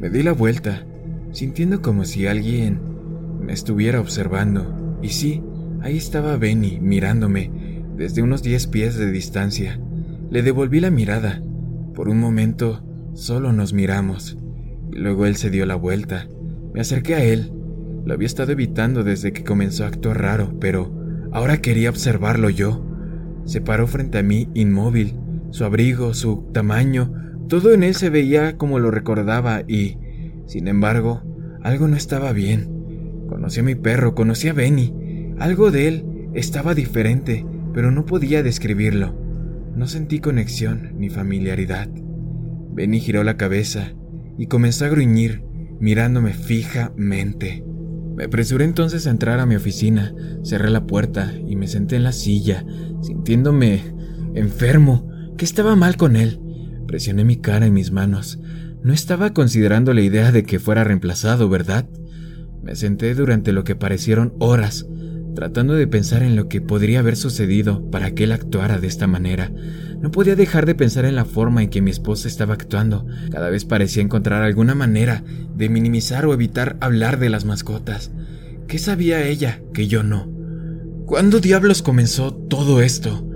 Me 0.00 0.10
di 0.10 0.22
la 0.22 0.32
vuelta, 0.32 0.84
sintiendo 1.32 1.82
como 1.82 2.04
si 2.04 2.26
alguien 2.26 2.80
me 3.40 3.52
estuviera 3.52 4.00
observando, 4.00 4.98
y 5.02 5.10
sí, 5.10 5.42
ahí 5.80 5.96
estaba 5.96 6.36
Benny 6.36 6.80
mirándome 6.80 7.50
desde 7.96 8.22
unos 8.22 8.42
diez 8.42 8.66
pies 8.66 8.96
de 8.96 9.10
distancia. 9.10 9.80
Le 10.30 10.42
devolví 10.42 10.80
la 10.80 10.90
mirada. 10.90 11.42
Por 11.94 12.08
un 12.08 12.18
momento 12.18 12.82
solo 13.14 13.52
nos 13.52 13.72
miramos, 13.72 14.38
y 14.92 14.98
luego 14.98 15.26
él 15.26 15.36
se 15.36 15.50
dio 15.50 15.66
la 15.66 15.74
vuelta. 15.74 16.28
Me 16.72 16.80
acerqué 16.80 17.14
a 17.14 17.24
él. 17.24 17.52
Lo 18.04 18.14
había 18.14 18.26
estado 18.26 18.52
evitando 18.52 19.04
desde 19.04 19.32
que 19.32 19.44
comenzó 19.44 19.84
a 19.84 19.88
actuar 19.88 20.20
raro, 20.20 20.58
pero 20.58 20.92
ahora 21.32 21.58
quería 21.58 21.90
observarlo 21.90 22.50
yo. 22.50 22.84
Se 23.44 23.60
paró 23.60 23.86
frente 23.86 24.18
a 24.18 24.22
mí 24.22 24.48
inmóvil, 24.54 25.18
su 25.50 25.64
abrigo, 25.64 26.14
su 26.14 26.48
tamaño, 26.52 27.12
todo 27.48 27.74
en 27.74 27.82
él 27.82 27.94
se 27.94 28.08
veía 28.08 28.56
como 28.56 28.78
lo 28.78 28.90
recordaba 28.90 29.62
y, 29.68 29.98
sin 30.46 30.68
embargo, 30.68 31.22
algo 31.62 31.86
no 31.86 31.96
estaba 31.96 32.32
bien. 32.32 33.26
Conocí 33.28 33.60
a 33.60 33.62
mi 33.62 33.74
perro, 33.74 34.14
conocí 34.14 34.48
a 34.48 34.52
Benny. 34.52 35.34
Algo 35.38 35.70
de 35.70 35.88
él 35.88 36.04
estaba 36.34 36.74
diferente, 36.74 37.44
pero 37.74 37.90
no 37.90 38.06
podía 38.06 38.42
describirlo. 38.42 39.21
No 39.74 39.86
sentí 39.86 40.20
conexión 40.20 40.92
ni 40.98 41.08
familiaridad. 41.10 41.88
Benny 42.72 43.00
giró 43.00 43.24
la 43.24 43.36
cabeza 43.36 43.92
y 44.38 44.46
comenzó 44.46 44.84
a 44.84 44.88
gruñir, 44.88 45.42
mirándome 45.80 46.32
fijamente. 46.32 47.64
Me 48.16 48.24
apresuré 48.24 48.64
entonces 48.64 49.06
a 49.06 49.10
entrar 49.10 49.40
a 49.40 49.46
mi 49.46 49.56
oficina, 49.56 50.14
cerré 50.42 50.70
la 50.70 50.86
puerta 50.86 51.32
y 51.46 51.56
me 51.56 51.66
senté 51.66 51.96
en 51.96 52.04
la 52.04 52.12
silla, 52.12 52.64
sintiéndome 53.00 53.80
enfermo, 54.34 55.08
¿Qué 55.42 55.44
estaba 55.44 55.74
mal 55.74 55.96
con 55.96 56.14
él? 56.14 56.40
Presioné 56.86 57.24
mi 57.24 57.36
cara 57.36 57.66
en 57.66 57.74
mis 57.74 57.90
manos. 57.90 58.38
No 58.82 58.92
estaba 58.92 59.32
considerando 59.32 59.92
la 59.92 60.02
idea 60.02 60.30
de 60.30 60.44
que 60.44 60.60
fuera 60.60 60.84
reemplazado, 60.84 61.48
¿verdad? 61.48 61.88
Me 62.62 62.76
senté 62.76 63.14
durante 63.16 63.52
lo 63.52 63.64
que 63.64 63.74
parecieron 63.74 64.34
horas, 64.38 64.86
tratando 65.34 65.74
de 65.74 65.86
pensar 65.86 66.22
en 66.22 66.36
lo 66.36 66.48
que 66.48 66.60
podría 66.60 67.00
haber 67.00 67.16
sucedido 67.16 67.90
para 67.90 68.12
que 68.12 68.24
él 68.24 68.32
actuara 68.32 68.78
de 68.78 68.86
esta 68.86 69.06
manera. 69.06 69.50
No 70.00 70.10
podía 70.10 70.36
dejar 70.36 70.66
de 70.66 70.74
pensar 70.74 71.04
en 71.04 71.14
la 71.14 71.24
forma 71.24 71.62
en 71.62 71.70
que 71.70 71.80
mi 71.80 71.90
esposa 71.90 72.28
estaba 72.28 72.54
actuando. 72.54 73.06
Cada 73.30 73.50
vez 73.50 73.64
parecía 73.64 74.02
encontrar 74.02 74.42
alguna 74.42 74.74
manera 74.74 75.22
de 75.54 75.68
minimizar 75.68 76.26
o 76.26 76.34
evitar 76.34 76.76
hablar 76.80 77.18
de 77.18 77.30
las 77.30 77.44
mascotas. 77.44 78.10
¿Qué 78.66 78.78
sabía 78.78 79.26
ella 79.26 79.60
que 79.72 79.86
yo 79.86 80.02
no? 80.02 80.28
¿Cuándo 81.06 81.40
diablos 81.40 81.82
comenzó 81.82 82.32
todo 82.34 82.82
esto? 82.82 83.26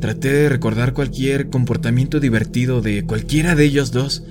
Traté 0.00 0.32
de 0.32 0.48
recordar 0.48 0.92
cualquier 0.92 1.50
comportamiento 1.50 2.20
divertido 2.20 2.80
de 2.80 3.04
cualquiera 3.04 3.54
de 3.54 3.64
ellos 3.64 3.90
dos. 3.92 4.24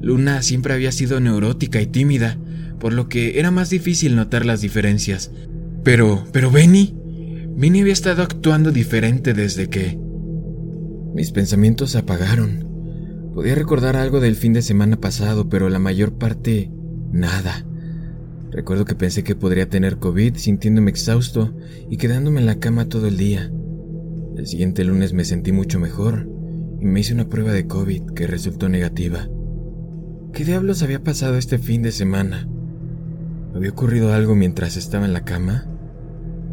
Luna 0.00 0.42
siempre 0.42 0.74
había 0.74 0.92
sido 0.92 1.20
neurótica 1.20 1.80
y 1.80 1.86
tímida, 1.86 2.38
por 2.78 2.92
lo 2.92 3.08
que 3.08 3.38
era 3.38 3.50
más 3.50 3.70
difícil 3.70 4.16
notar 4.16 4.46
las 4.46 4.60
diferencias. 4.60 5.30
Pero, 5.86 6.24
pero 6.32 6.50
Benny, 6.50 6.92
Benny 7.56 7.82
había 7.82 7.92
estado 7.92 8.24
actuando 8.24 8.72
diferente 8.72 9.34
desde 9.34 9.68
que... 9.68 9.96
Mis 11.14 11.30
pensamientos 11.30 11.92
se 11.92 11.98
apagaron. 11.98 13.30
Podía 13.32 13.54
recordar 13.54 13.94
algo 13.94 14.18
del 14.18 14.34
fin 14.34 14.52
de 14.52 14.62
semana 14.62 14.96
pasado, 14.96 15.48
pero 15.48 15.68
la 15.68 15.78
mayor 15.78 16.14
parte... 16.14 16.72
nada. 17.12 17.64
Recuerdo 18.50 18.84
que 18.84 18.96
pensé 18.96 19.22
que 19.22 19.36
podría 19.36 19.68
tener 19.68 19.98
COVID 19.98 20.34
sintiéndome 20.34 20.90
exhausto 20.90 21.54
y 21.88 21.98
quedándome 21.98 22.40
en 22.40 22.46
la 22.46 22.58
cama 22.58 22.88
todo 22.88 23.06
el 23.06 23.16
día. 23.16 23.52
El 24.36 24.48
siguiente 24.48 24.82
lunes 24.82 25.12
me 25.12 25.24
sentí 25.24 25.52
mucho 25.52 25.78
mejor 25.78 26.28
y 26.80 26.84
me 26.84 26.98
hice 26.98 27.14
una 27.14 27.28
prueba 27.28 27.52
de 27.52 27.68
COVID 27.68 28.06
que 28.06 28.26
resultó 28.26 28.68
negativa. 28.68 29.28
¿Qué 30.32 30.44
diablos 30.44 30.82
había 30.82 31.04
pasado 31.04 31.36
este 31.38 31.58
fin 31.58 31.82
de 31.82 31.92
semana? 31.92 32.48
¿Había 33.54 33.70
ocurrido 33.70 34.12
algo 34.12 34.34
mientras 34.34 34.76
estaba 34.76 35.06
en 35.06 35.12
la 35.12 35.24
cama? 35.24 35.68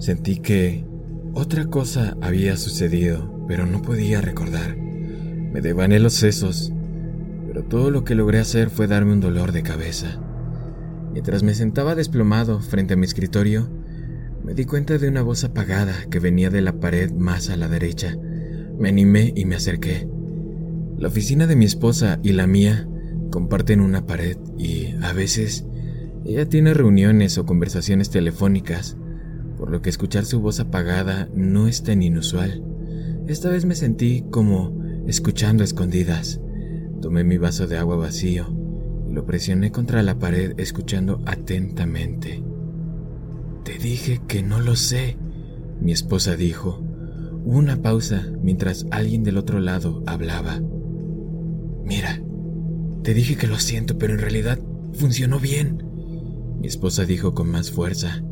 Sentí 0.04 0.36
que 0.36 0.84
otra 1.34 1.68
cosa 1.68 2.18
había 2.20 2.58
sucedido, 2.58 3.46
pero 3.48 3.66
no 3.66 3.82
podía 3.82 4.20
recordar. 4.20 4.76
Me 4.76 5.62
devané 5.62 5.98
los 6.02 6.12
sesos, 6.12 6.74
pero 7.48 7.64
todo 7.64 7.90
lo 7.90 8.04
que 8.04 8.14
logré 8.14 8.40
hacer 8.40 8.70
fue 8.70 8.88
darme 8.88 9.14
un 9.14 9.22
dolor 9.22 9.54
de 9.54 9.64
cabeza. 9.64 10.20
Mientras 11.14 11.42
me 11.44 11.56
sentaba 11.56 11.96
desplomado 11.96 12.60
frente 12.60 12.96
a 12.96 12.98
mi 12.98 13.06
escritorio, 13.06 13.70
me 14.44 14.54
di 14.54 14.66
cuenta 14.66 14.98
de 14.98 15.08
una 15.08 15.22
voz 15.22 15.46
apagada 15.46 15.96
que 16.12 16.20
venía 16.20 16.50
de 16.50 16.60
la 16.62 16.82
pared 16.82 17.10
más 17.14 17.50
a 17.50 17.56
la 17.56 17.70
derecha. 17.70 18.18
Me 18.78 18.90
animé 18.90 19.32
y 19.38 19.46
me 19.46 19.56
acerqué. 19.56 20.06
La 20.98 21.08
oficina 21.08 21.48
de 21.48 21.56
mi 21.56 21.64
esposa 21.64 22.20
y 22.22 22.34
la 22.34 22.46
mía 22.46 22.90
comparten 23.32 23.80
una 23.80 24.06
pared 24.06 24.36
y 24.58 24.96
a 25.02 25.14
veces 25.14 25.64
ella 26.26 26.46
tiene 26.50 26.74
reuniones 26.74 27.38
o 27.38 27.46
conversaciones 27.46 28.10
telefónicas, 28.10 28.98
por 29.64 29.72
lo 29.72 29.82
que 29.82 29.90
escuchar 29.90 30.26
su 30.26 30.42
voz 30.42 30.60
apagada 30.60 31.30
no 31.34 31.70
es 31.70 31.84
tan 31.84 32.04
inusual. 32.04 32.62
Esta 33.28 33.50
vez 33.50 33.64
me 33.64 33.76
sentí 33.76 34.26
como 34.30 34.78
escuchando 35.08 35.64
escondidas. 35.64 36.42
Tomé 37.02 37.24
mi 37.24 37.38
vaso 37.38 37.66
de 37.66 37.78
agua 37.78 37.96
vacío 37.96 38.54
lo 39.10 39.26
presioné 39.26 39.72
contra 39.72 40.04
la 40.04 40.20
pared 40.20 40.52
escuchando 40.58 41.22
atentamente. 41.26 42.44
Te 43.64 43.78
dije 43.78 44.20
que 44.28 44.44
no 44.44 44.60
lo 44.60 44.76
sé, 44.76 45.16
mi 45.80 45.94
esposa 45.94 46.36
dijo. 46.36 46.84
Hubo 47.46 47.58
una 47.58 47.82
pausa 47.82 48.28
mientras 48.42 48.86
alguien 48.92 49.24
del 49.24 49.38
otro 49.38 49.62
lado 49.62 50.04
hablaba. 50.08 50.60
Mira, 51.86 52.22
te 53.02 53.14
dije 53.14 53.38
que 53.38 53.48
lo 53.48 53.60
siento, 53.60 53.98
pero 53.98 54.12
en 54.14 54.20
realidad 54.20 54.60
funcionó 54.92 55.40
bien, 55.40 55.86
mi 56.60 56.68
esposa 56.68 57.06
dijo 57.06 57.34
con 57.34 57.50
más 57.50 57.72
fuerza. 57.72 58.26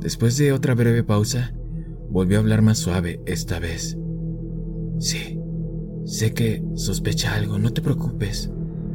Después 0.00 0.36
de 0.36 0.52
otra 0.52 0.74
breve 0.74 1.02
pausa, 1.02 1.52
volvió 2.10 2.38
a 2.38 2.40
hablar 2.40 2.62
más 2.62 2.78
suave 2.78 3.20
esta 3.26 3.58
vez. 3.58 3.96
Sí, 4.98 5.38
sé 6.04 6.34
que 6.34 6.62
sospecha 6.74 7.34
algo, 7.34 7.58
no 7.58 7.72
te 7.72 7.82
preocupes 7.82 8.50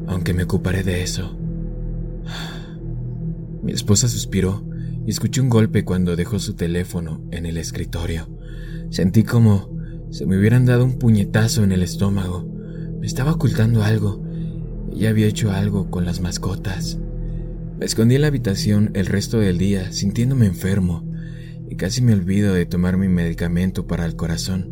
aunque 0.07 0.33
me 0.33 0.43
ocuparé 0.43 0.83
de 0.83 1.03
eso. 1.03 1.37
Mi 3.61 3.71
esposa 3.71 4.07
suspiró 4.07 4.65
y 5.05 5.11
escuché 5.11 5.41
un 5.41 5.49
golpe 5.49 5.85
cuando 5.85 6.15
dejó 6.15 6.39
su 6.39 6.55
teléfono 6.55 7.21
en 7.31 7.45
el 7.45 7.57
escritorio. 7.57 8.27
Sentí 8.89 9.23
como 9.23 9.71
se 10.11 10.25
me 10.25 10.37
hubieran 10.37 10.65
dado 10.65 10.83
un 10.85 10.99
puñetazo 10.99 11.63
en 11.63 11.71
el 11.71 11.81
estómago. 11.81 12.47
Me 12.99 13.07
estaba 13.07 13.31
ocultando 13.31 13.83
algo. 13.83 14.23
Ella 14.91 15.09
había 15.09 15.27
hecho 15.27 15.51
algo 15.51 15.89
con 15.89 16.05
las 16.05 16.21
mascotas. 16.21 16.99
Me 17.83 17.87
escondí 17.87 18.15
en 18.15 18.21
la 18.21 18.27
habitación 18.27 18.91
el 18.93 19.07
resto 19.07 19.39
del 19.39 19.57
día 19.57 19.91
sintiéndome 19.91 20.45
enfermo 20.45 21.03
y 21.69 21.75
casi 21.75 22.01
me 22.01 22.13
olvido 22.13 22.53
de 22.53 22.65
tomar 22.65 22.95
mi 22.95 23.09
medicamento 23.09 23.87
para 23.87 24.05
el 24.05 24.15
corazón. 24.15 24.71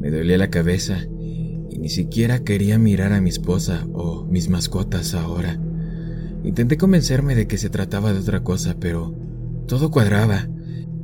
Me 0.00 0.10
dolía 0.10 0.36
la 0.36 0.50
cabeza 0.50 0.98
ni 1.06 1.88
siquiera 1.88 2.42
quería 2.42 2.76
mirar 2.76 3.12
a 3.12 3.20
mi 3.20 3.30
esposa 3.30 3.86
o 3.92 4.24
mis 4.24 4.48
mascotas 4.48 5.14
ahora. 5.14 5.60
Intenté 6.42 6.76
convencerme 6.76 7.36
de 7.36 7.46
que 7.46 7.56
se 7.56 7.70
trataba 7.70 8.12
de 8.12 8.18
otra 8.18 8.42
cosa, 8.42 8.74
pero 8.80 9.14
todo 9.68 9.92
cuadraba. 9.92 10.48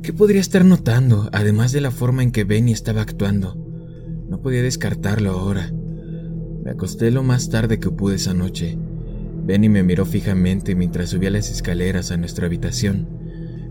¿Qué 0.01 0.11
podría 0.11 0.41
estar 0.41 0.65
notando, 0.65 1.29
además 1.31 1.71
de 1.71 1.79
la 1.79 1.91
forma 1.91 2.23
en 2.23 2.33
que 2.33 2.43
Benny 2.43 2.73
estaba 2.73 3.03
actuando? 3.03 3.55
No 4.27 4.41
podía 4.41 4.63
descartarlo 4.63 5.31
ahora. 5.31 5.71
Me 6.65 6.71
acosté 6.71 7.09
lo 7.09 7.23
más 7.23 7.49
tarde 7.49 7.79
que 7.79 7.89
pude 7.89 8.15
esa 8.15 8.33
noche. 8.33 8.77
Benny 9.47 9.69
me 9.69 9.81
miró 9.81 10.03
fijamente 10.03 10.75
mientras 10.75 11.11
subía 11.11 11.31
las 11.31 11.49
escaleras 11.49 12.11
a 12.11 12.17
nuestra 12.17 12.47
habitación. 12.47 13.07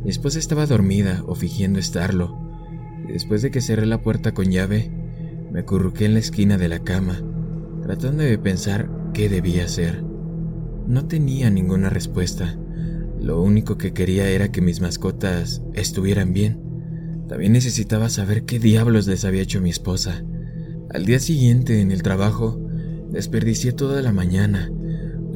Mi 0.03 0.09
esposa 0.09 0.39
estaba 0.39 0.65
dormida 0.65 1.23
o 1.27 1.35
fingiendo 1.35 1.79
estarlo. 1.79 2.35
Después 3.07 3.43
de 3.43 3.51
que 3.51 3.61
cerré 3.61 3.85
la 3.85 4.01
puerta 4.01 4.33
con 4.33 4.51
llave, 4.51 4.91
me 5.53 5.61
acurruqué 5.61 6.07
en 6.07 6.15
la 6.15 6.21
esquina 6.21 6.57
de 6.57 6.69
la 6.69 6.79
cama, 6.79 7.23
tratando 7.83 8.23
de 8.23 8.39
pensar 8.39 8.91
qué 9.13 9.29
debía 9.29 9.67
hacer. 9.67 10.03
No 10.87 11.09
tenía 11.09 11.51
ninguna 11.51 11.91
respuesta. 11.91 12.59
Lo 13.21 13.43
único 13.43 13.77
que 13.77 13.93
quería 13.93 14.31
era 14.31 14.51
que 14.51 14.63
mis 14.63 14.81
mascotas 14.81 15.61
estuvieran 15.75 16.33
bien. 16.33 16.59
También 17.29 17.53
necesitaba 17.53 18.09
saber 18.09 18.45
qué 18.45 18.59
diablos 18.59 19.07
les 19.07 19.27
había 19.27 19.43
hecho 19.43 19.61
mi 19.61 19.69
esposa. 19.69 20.25
Al 20.89 21.05
día 21.05 21.19
siguiente, 21.19 21.83
en 21.83 21.93
el 21.93 22.03
trabajo, 22.03 22.67
desperdicié 23.11 23.73
toda 23.73 24.01
la 24.01 24.13
mañana 24.13 24.71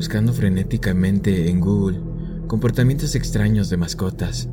buscando 0.00 0.32
frenéticamente 0.32 1.50
en 1.50 1.60
Google 1.60 2.00
comportamientos 2.46 3.14
extraños 3.14 3.68
de 3.68 3.76
mascotas, 3.76 4.48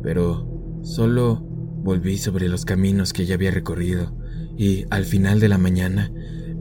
pero 0.00 0.78
solo 0.84 1.40
volví 1.82 2.18
sobre 2.18 2.48
los 2.48 2.64
caminos 2.64 3.12
que 3.12 3.26
ya 3.26 3.34
había 3.34 3.50
recorrido 3.50 4.16
y 4.56 4.84
al 4.90 5.04
final 5.04 5.40
de 5.40 5.48
la 5.48 5.58
mañana 5.58 6.12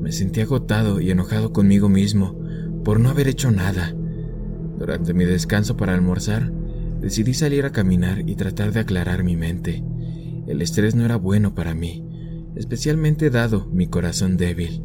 me 0.02 0.12
sentí 0.12 0.42
agotado 0.42 1.00
y 1.00 1.12
enojado 1.12 1.54
conmigo 1.54 1.88
mismo 1.88 2.36
por 2.84 3.00
no 3.00 3.10
haber 3.10 3.28
hecho 3.28 3.52
nada. 3.52 3.94
Durante 4.80 5.14
mi 5.14 5.26
descanso 5.26 5.78
para 5.78 5.94
almorzar, 5.94 6.52
decidí 7.00 7.36
salir 7.36 7.64
a 7.64 7.72
caminar 7.72 8.28
y 8.28 8.34
tratar 8.34 8.72
de 8.72 8.80
aclarar 8.80 9.24
mi 9.24 9.36
mente. 9.36 9.84
El 10.48 10.64
estrés 10.64 10.96
no 10.96 11.06
era 11.06 11.18
bueno 11.18 11.54
para 11.54 11.76
mí, 11.76 12.04
especialmente 12.56 13.30
dado 13.30 13.70
mi 13.72 13.86
corazón 13.86 14.36
débil. 14.36 14.82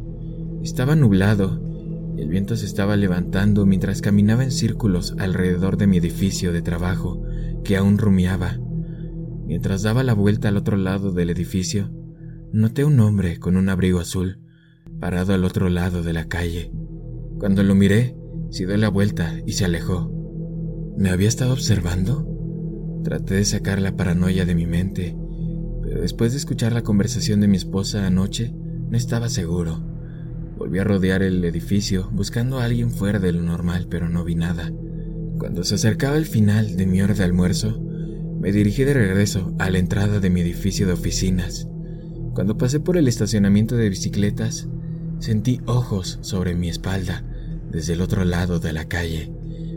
Estaba 0.61 0.95
nublado 0.95 1.70
el 2.21 2.29
viento 2.29 2.55
se 2.55 2.67
estaba 2.67 2.95
levantando 2.97 3.65
mientras 3.65 3.99
caminaba 3.99 4.43
en 4.43 4.51
círculos 4.51 5.15
alrededor 5.17 5.77
de 5.77 5.87
mi 5.87 5.97
edificio 5.97 6.53
de 6.53 6.61
trabajo, 6.61 7.23
que 7.63 7.77
aún 7.77 7.97
rumiaba. 7.97 8.59
Mientras 9.47 9.81
daba 9.81 10.03
la 10.03 10.13
vuelta 10.13 10.49
al 10.49 10.57
otro 10.57 10.77
lado 10.77 11.11
del 11.11 11.31
edificio, 11.31 11.89
noté 12.53 12.85
un 12.85 12.99
hombre 12.99 13.39
con 13.39 13.57
un 13.57 13.69
abrigo 13.69 13.99
azul 13.99 14.39
parado 14.99 15.33
al 15.33 15.43
otro 15.45 15.67
lado 15.69 16.03
de 16.03 16.13
la 16.13 16.25
calle. 16.25 16.71
Cuando 17.39 17.63
lo 17.63 17.73
miré, 17.73 18.15
se 18.51 18.67
dio 18.67 18.77
la 18.77 18.89
vuelta 18.89 19.39
y 19.47 19.53
se 19.53 19.65
alejó. 19.65 20.13
¿Me 20.95 21.09
había 21.09 21.27
estado 21.27 21.53
observando? 21.53 22.27
Traté 23.03 23.33
de 23.33 23.45
sacar 23.45 23.81
la 23.81 23.95
paranoia 23.95 24.45
de 24.45 24.53
mi 24.53 24.67
mente, 24.67 25.17
pero 25.81 26.01
después 26.01 26.33
de 26.33 26.37
escuchar 26.37 26.71
la 26.71 26.83
conversación 26.83 27.39
de 27.39 27.47
mi 27.47 27.57
esposa 27.57 28.05
anoche, 28.05 28.53
no 28.53 28.95
estaba 28.95 29.27
seguro. 29.27 29.90
Volví 30.61 30.77
a 30.77 30.83
rodear 30.83 31.23
el 31.23 31.43
edificio 31.43 32.07
buscando 32.11 32.59
a 32.59 32.65
alguien 32.65 32.91
fuera 32.91 33.17
de 33.17 33.31
lo 33.31 33.41
normal, 33.41 33.87
pero 33.89 34.09
no 34.09 34.23
vi 34.23 34.35
nada. 34.35 34.71
Cuando 35.39 35.63
se 35.63 35.73
acercaba 35.73 36.17
el 36.17 36.27
final 36.27 36.77
de 36.77 36.85
mi 36.85 37.01
hora 37.01 37.15
de 37.15 37.23
almuerzo, 37.23 37.81
me 38.39 38.51
dirigí 38.51 38.83
de 38.83 38.93
regreso 38.93 39.55
a 39.57 39.71
la 39.71 39.79
entrada 39.79 40.19
de 40.19 40.29
mi 40.29 40.41
edificio 40.41 40.85
de 40.85 40.93
oficinas. 40.93 41.67
Cuando 42.35 42.59
pasé 42.59 42.79
por 42.79 42.95
el 42.95 43.07
estacionamiento 43.07 43.75
de 43.75 43.89
bicicletas, 43.89 44.69
sentí 45.17 45.61
ojos 45.65 46.19
sobre 46.21 46.53
mi 46.53 46.69
espalda 46.69 47.23
desde 47.71 47.93
el 47.93 48.01
otro 48.01 48.23
lado 48.23 48.59
de 48.59 48.71
la 48.71 48.85
calle. 48.85 49.31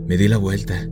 Me 0.05 0.17
di 0.17 0.27
la 0.27 0.37
vuelta 0.37 0.87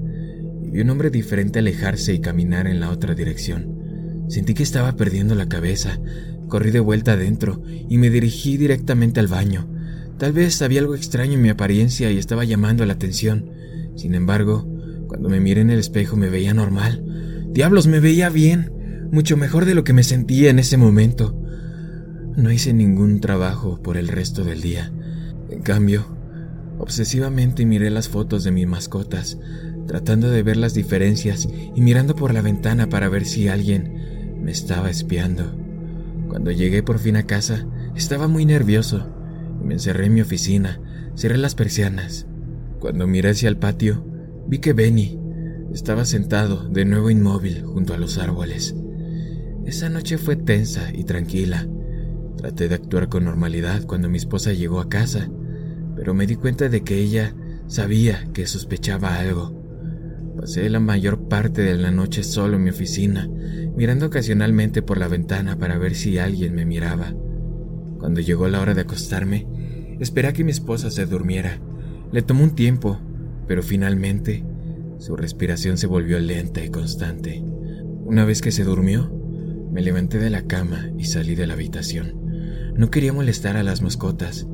y 0.63 0.71
vi 0.71 0.81
un 0.81 0.89
hombre 0.89 1.11
diferente 1.11 1.59
alejarse 1.59 2.15
y 2.15 2.19
caminar 2.19 2.65
en 2.65 2.79
la 2.79 2.89
otra 2.89 3.13
dirección. 3.13 4.25
Sentí 4.27 4.55
que 4.55 4.63
estaba 4.63 4.95
perdiendo 4.95 5.35
la 5.35 5.49
cabeza. 5.49 5.99
Corrí 6.47 6.71
de 6.71 6.79
vuelta 6.79 7.13
adentro 7.13 7.61
y 7.67 7.99
me 7.99 8.09
dirigí 8.09 8.57
directamente 8.57 9.19
al 9.19 9.27
baño. 9.27 9.69
Tal 10.17 10.31
vez 10.31 10.61
había 10.61 10.79
algo 10.79 10.95
extraño 10.95 11.33
en 11.33 11.41
mi 11.41 11.49
apariencia 11.49 12.11
y 12.11 12.17
estaba 12.17 12.43
llamando 12.43 12.85
la 12.85 12.93
atención. 12.93 13.49
Sin 13.95 14.15
embargo, 14.15 14.67
cuando 15.07 15.29
me 15.29 15.39
miré 15.39 15.61
en 15.61 15.69
el 15.69 15.79
espejo 15.79 16.15
me 16.15 16.29
veía 16.29 16.53
normal. 16.53 17.03
Diablos, 17.51 17.87
me 17.87 17.99
veía 17.99 18.29
bien, 18.29 18.71
mucho 19.11 19.37
mejor 19.37 19.65
de 19.65 19.75
lo 19.75 19.83
que 19.83 19.93
me 19.93 20.03
sentía 20.03 20.49
en 20.49 20.59
ese 20.59 20.77
momento. 20.77 21.39
No 22.35 22.51
hice 22.51 22.73
ningún 22.73 23.19
trabajo 23.19 23.81
por 23.81 23.97
el 23.97 24.07
resto 24.07 24.43
del 24.43 24.61
día. 24.61 24.91
En 25.49 25.61
cambio, 25.61 26.05
obsesivamente 26.79 27.65
miré 27.65 27.89
las 27.89 28.09
fotos 28.09 28.43
de 28.43 28.51
mis 28.51 28.67
mascotas, 28.67 29.37
tratando 29.87 30.29
de 30.29 30.41
ver 30.41 30.57
las 30.57 30.73
diferencias 30.73 31.47
y 31.75 31.81
mirando 31.81 32.15
por 32.15 32.33
la 32.33 32.41
ventana 32.41 32.89
para 32.89 33.09
ver 33.09 33.25
si 33.25 33.47
alguien 33.47 34.39
me 34.41 34.51
estaba 34.51 34.89
espiando. 34.89 35.55
Cuando 36.27 36.49
llegué 36.51 36.81
por 36.81 36.97
fin 36.97 37.17
a 37.17 37.23
casa, 37.23 37.67
estaba 37.95 38.27
muy 38.27 38.45
nervioso 38.45 39.12
me 39.63 39.73
encerré 39.73 40.07
en 40.07 40.13
mi 40.13 40.21
oficina, 40.21 40.79
cerré 41.15 41.37
las 41.37 41.55
persianas. 41.55 42.27
Cuando 42.79 43.07
miré 43.07 43.29
hacia 43.29 43.49
el 43.49 43.57
patio, 43.57 44.05
vi 44.47 44.59
que 44.59 44.73
Benny 44.73 45.19
estaba 45.73 46.05
sentado 46.05 46.69
de 46.69 46.85
nuevo 46.85 47.09
inmóvil 47.09 47.63
junto 47.63 47.93
a 47.93 47.97
los 47.97 48.17
árboles. 48.17 48.75
Esa 49.65 49.89
noche 49.89 50.17
fue 50.17 50.35
tensa 50.35 50.91
y 50.93 51.03
tranquila. 51.03 51.67
Traté 52.37 52.67
de 52.67 52.75
actuar 52.75 53.09
con 53.09 53.23
normalidad 53.23 53.83
cuando 53.85 54.09
mi 54.09 54.17
esposa 54.17 54.51
llegó 54.53 54.81
a 54.81 54.89
casa, 54.89 55.29
pero 55.95 56.13
me 56.13 56.27
di 56.27 56.35
cuenta 56.35 56.67
de 56.69 56.83
que 56.83 56.97
ella 56.97 57.33
sabía 57.67 58.27
que 58.33 58.45
sospechaba 58.45 59.17
algo. 59.17 59.63
Pasé 60.37 60.69
la 60.69 60.79
mayor 60.79 61.27
parte 61.29 61.61
de 61.61 61.77
la 61.77 61.91
noche 61.91 62.23
solo 62.23 62.57
en 62.57 62.63
mi 62.63 62.71
oficina, 62.71 63.29
mirando 63.75 64.07
ocasionalmente 64.07 64.81
por 64.81 64.97
la 64.97 65.07
ventana 65.07 65.57
para 65.57 65.77
ver 65.77 65.95
si 65.95 66.17
alguien 66.17 66.53
me 66.53 66.65
miraba. 66.65 67.13
Cuando 68.03 68.19
llegó 68.19 68.49
la 68.49 68.59
hora 68.59 68.73
de 68.73 68.81
acostarme, 68.81 69.47
esperé 70.01 70.27
a 70.27 70.33
que 70.33 70.43
mi 70.43 70.51
esposa 70.51 70.91
se 70.91 71.05
durmiera. 71.05 71.61
Le 72.11 72.21
tomó 72.21 72.43
un 72.43 72.53
tiempo, 72.53 72.99
pero 73.47 73.63
finalmente 73.63 74.43
su 74.97 75.15
respiración 75.15 75.77
se 75.77 75.87
volvió 75.87 76.19
lenta 76.19 76.61
y 76.65 76.67
constante. 76.67 77.41
Una 78.03 78.25
vez 78.25 78.41
que 78.41 78.51
se 78.51 78.65
durmió, 78.65 79.09
me 79.71 79.81
levanté 79.81 80.19
de 80.19 80.29
la 80.29 80.41
cama 80.41 80.91
y 80.97 81.05
salí 81.05 81.35
de 81.35 81.47
la 81.47 81.53
habitación. 81.53 82.73
No 82.75 82.91
quería 82.91 83.13
molestar 83.13 83.55
a 83.55 83.63
las 83.63 83.81
mascotas, 83.81 84.47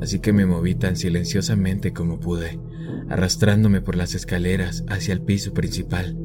así 0.00 0.20
que 0.20 0.32
me 0.32 0.46
moví 0.46 0.76
tan 0.76 0.94
silenciosamente 0.94 1.92
como 1.92 2.20
pude, 2.20 2.60
arrastrándome 3.08 3.80
por 3.80 3.96
las 3.96 4.14
escaleras 4.14 4.84
hacia 4.86 5.12
el 5.12 5.22
piso 5.22 5.52
principal. 5.52 6.16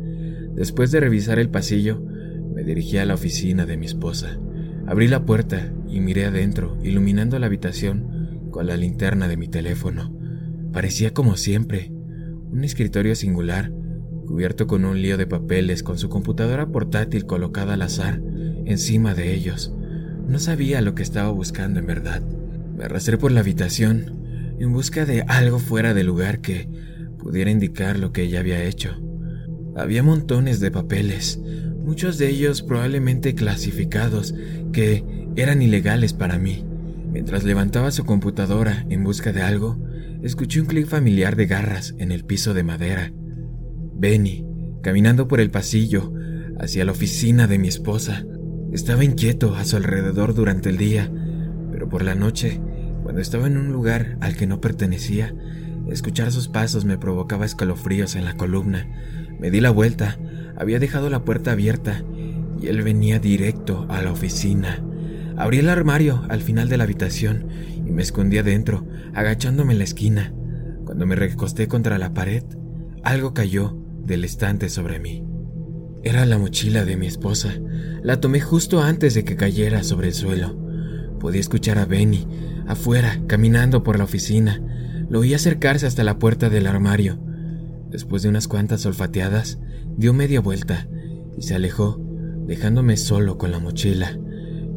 Después 0.54 0.92
de 0.92 1.00
revisar 1.00 1.40
el 1.40 1.50
pasillo, 1.50 2.00
me 2.54 2.64
dirigí 2.64 3.00
a 3.00 3.06
la 3.06 3.16
oficina 3.16 3.66
de 3.66 3.78
mi 3.78 3.88
esposa. 3.88 4.38
Abrí 4.88 5.10
la 5.10 5.26
puerta 5.26 5.70
y 5.90 6.00
miré 6.00 6.26
adentro, 6.26 6.78
iluminando 6.82 7.38
la 7.40 7.48
habitación 7.48 8.50
con 8.52 8.68
la 8.68 8.78
linterna 8.78 9.28
de 9.28 9.36
mi 9.36 9.50
teléfono. 9.50 10.16
Parecía 10.72 11.14
como 11.14 11.36
siempre, 11.36 11.92
un 11.92 12.64
escritorio 12.64 13.14
singular, 13.14 13.72
cubierto 14.26 14.66
con 14.66 14.86
un 14.86 15.02
lío 15.02 15.18
de 15.18 15.28
papeles 15.28 15.84
con 15.84 15.98
su 15.98 16.08
computadora 16.08 16.68
portátil 16.68 17.26
colocada 17.26 17.74
al 17.74 17.82
azar 17.82 18.22
encima 18.66 19.14
de 19.14 19.34
ellos. 19.34 19.74
No 20.26 20.40
sabía 20.40 20.80
lo 20.80 20.96
que 20.96 21.04
estaba 21.04 21.32
buscando 21.32 21.80
en 21.80 21.86
verdad. 21.86 22.22
Me 22.78 22.86
arrastré 22.86 23.18
por 23.18 23.32
la 23.34 23.42
habitación 23.42 24.56
en 24.58 24.72
busca 24.72 25.06
de 25.06 25.24
algo 25.24 25.60
fuera 25.60 25.94
del 25.94 26.08
lugar 26.08 26.40
que 26.40 26.70
pudiera 27.18 27.52
indicar 27.52 28.00
lo 28.00 28.14
que 28.14 28.24
ella 28.24 28.40
había 28.40 28.64
hecho. 28.64 29.02
Había 29.76 30.02
montones 30.02 30.62
de 30.62 30.72
papeles, 30.72 31.42
muchos 31.88 32.18
de 32.18 32.28
ellos 32.28 32.64
probablemente 32.64 33.34
clasificados, 33.34 34.36
que 34.74 35.06
eran 35.38 35.62
ilegales 35.62 36.12
para 36.12 36.38
mí. 36.38 36.66
Mientras 37.14 37.46
levantaba 37.46 37.92
su 37.92 38.04
computadora 38.04 38.86
en 38.90 39.06
busca 39.06 39.32
de 39.32 39.42
algo, 39.42 39.80
escuché 40.22 40.60
un 40.60 40.68
clic 40.68 40.86
familiar 40.86 41.38
de 41.38 41.46
garras 41.46 41.96
en 41.98 42.12
el 42.12 42.26
piso 42.26 42.54
de 42.54 42.64
madera. 42.64 43.14
Benny, 43.96 44.46
caminando 44.84 45.30
por 45.30 45.40
el 45.40 45.50
pasillo 45.50 46.12
hacia 46.60 46.84
la 46.84 46.92
oficina 46.92 47.48
de 47.48 47.58
mi 47.58 47.70
esposa, 47.70 48.26
estaba 48.74 49.06
inquieto 49.06 49.56
a 49.56 49.64
su 49.64 49.78
alrededor 49.78 50.34
durante 50.34 50.68
el 50.68 50.78
día, 50.78 51.10
pero 51.72 51.88
por 51.88 52.04
la 52.04 52.16
noche, 52.16 52.60
cuando 53.04 53.22
estaba 53.22 53.48
en 53.48 53.56
un 53.56 53.72
lugar 53.72 54.18
al 54.20 54.36
que 54.36 54.46
no 54.46 54.60
pertenecía, 54.60 55.34
escuchar 55.90 56.34
sus 56.34 56.50
pasos 56.50 56.84
me 56.84 56.98
provocaba 56.98 57.46
escalofríos 57.46 58.16
en 58.18 58.26
la 58.26 58.36
columna. 58.36 58.90
Me 59.40 59.52
di 59.52 59.62
la 59.62 59.70
vuelta, 59.70 60.18
había 60.58 60.80
dejado 60.80 61.10
la 61.10 61.24
puerta 61.24 61.52
abierta 61.52 62.04
y 62.62 62.68
él 62.68 62.82
venía 62.82 63.20
directo 63.20 63.86
a 63.90 64.02
la 64.02 64.12
oficina. 64.12 64.84
Abrí 65.38 65.60
el 65.60 65.70
armario 65.70 66.24
al 66.30 66.42
final 66.42 66.68
de 66.68 66.78
la 66.78 66.84
habitación 66.86 67.48
y 67.86 67.92
me 67.92 68.02
escondí 68.02 68.38
adentro, 68.38 68.86
agachándome 69.14 69.74
en 69.74 69.80
la 69.80 69.84
esquina. 69.86 70.34
Cuando 70.84 71.06
me 71.06 71.16
recosté 71.16 71.68
contra 71.68 71.98
la 71.98 72.14
pared, 72.14 72.44
algo 73.04 73.34
cayó 73.34 73.78
del 74.04 74.24
estante 74.24 74.70
sobre 74.70 75.00
mí. 75.00 75.24
Era 76.04 76.26
la 76.26 76.38
mochila 76.38 76.86
de 76.86 76.98
mi 76.98 77.06
esposa. 77.06 77.54
La 78.02 78.20
tomé 78.20 78.40
justo 78.40 78.82
antes 78.82 79.14
de 79.14 79.24
que 79.24 79.36
cayera 79.36 79.84
sobre 79.84 80.08
el 80.08 80.14
suelo. 80.14 80.58
Podía 81.20 81.42
escuchar 81.42 81.78
a 81.78 81.86
Benny 81.86 82.28
afuera, 82.68 83.20
caminando 83.28 83.84
por 83.84 83.98
la 83.98 84.06
oficina. 84.06 84.62
Lo 85.10 85.20
oí 85.20 85.34
acercarse 85.34 85.86
hasta 85.86 86.04
la 86.04 86.20
puerta 86.20 86.50
del 86.50 86.68
armario. 86.68 87.20
Después 87.90 88.24
de 88.24 88.30
unas 88.30 88.48
cuantas 88.48 88.86
olfateadas, 88.86 89.60
dio 89.98 90.14
media 90.14 90.40
vuelta 90.40 90.88
y 91.36 91.42
se 91.42 91.56
alejó, 91.56 92.00
dejándome 92.46 92.98
solo 92.98 93.38
con 93.38 93.52
la 93.52 93.60
mochila. 93.60 94.18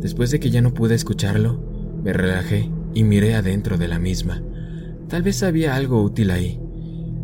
Después 0.00 0.30
de 0.30 0.40
que 0.40 0.50
ya 0.50 0.62
no 0.62 0.72
pude 0.72 0.94
escucharlo, 0.94 1.62
me 2.02 2.14
relajé 2.14 2.70
y 2.94 3.04
miré 3.04 3.34
adentro 3.34 3.76
de 3.76 3.86
la 3.86 3.98
misma. 3.98 4.42
Tal 5.08 5.22
vez 5.22 5.42
había 5.42 5.76
algo 5.76 6.02
útil 6.02 6.30
ahí. 6.30 6.58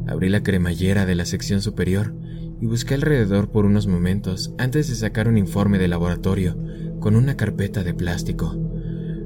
Abrí 0.06 0.28
la 0.28 0.42
cremallera 0.42 1.06
de 1.06 1.14
la 1.14 1.24
sección 1.24 1.62
superior 1.62 2.14
y 2.60 2.66
busqué 2.66 2.94
alrededor 2.94 3.50
por 3.50 3.64
unos 3.64 3.86
momentos 3.86 4.54
antes 4.58 4.88
de 4.88 4.94
sacar 4.94 5.26
un 5.26 5.38
informe 5.38 5.78
de 5.78 5.88
laboratorio 5.88 6.56
con 7.00 7.16
una 7.16 7.36
carpeta 7.36 7.82
de 7.82 7.94
plástico. 7.94 8.54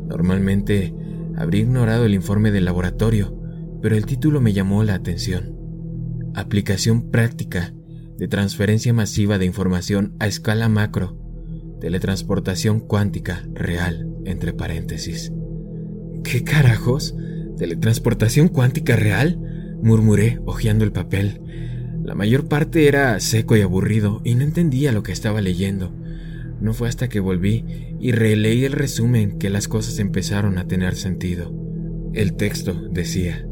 Normalmente 0.08 0.94
habría 1.36 1.62
ignorado 1.62 2.04
el 2.04 2.14
informe 2.14 2.50
del 2.50 2.64
laboratorio, 2.64 3.36
pero 3.82 3.96
el 3.96 4.06
título 4.06 4.40
me 4.40 4.52
llamó 4.52 4.84
la 4.84 4.94
atención. 4.94 5.56
Aplicación 6.34 7.10
práctica 7.10 7.74
de 8.20 8.28
transferencia 8.28 8.92
masiva 8.92 9.38
de 9.38 9.46
información 9.46 10.14
a 10.18 10.26
escala 10.26 10.68
macro, 10.68 11.16
teletransportación 11.80 12.78
cuántica 12.78 13.42
real, 13.54 14.10
entre 14.26 14.52
paréntesis. 14.52 15.32
¿Qué 16.22 16.44
carajos? 16.44 17.16
¿Teletransportación 17.56 18.48
cuántica 18.48 18.94
real? 18.94 19.40
murmuré, 19.82 20.38
hojeando 20.44 20.84
el 20.84 20.92
papel. 20.92 21.40
La 22.04 22.14
mayor 22.14 22.46
parte 22.46 22.88
era 22.88 23.18
seco 23.20 23.56
y 23.56 23.62
aburrido 23.62 24.20
y 24.22 24.34
no 24.34 24.44
entendía 24.44 24.92
lo 24.92 25.02
que 25.02 25.12
estaba 25.12 25.40
leyendo. 25.40 25.90
No 26.60 26.74
fue 26.74 26.90
hasta 26.90 27.08
que 27.08 27.20
volví 27.20 27.64
y 27.98 28.12
releí 28.12 28.66
el 28.66 28.72
resumen 28.72 29.38
que 29.38 29.48
las 29.48 29.66
cosas 29.66 29.98
empezaron 29.98 30.58
a 30.58 30.68
tener 30.68 30.94
sentido. 30.94 31.54
El 32.12 32.34
texto 32.34 32.74
decía, 32.90 33.46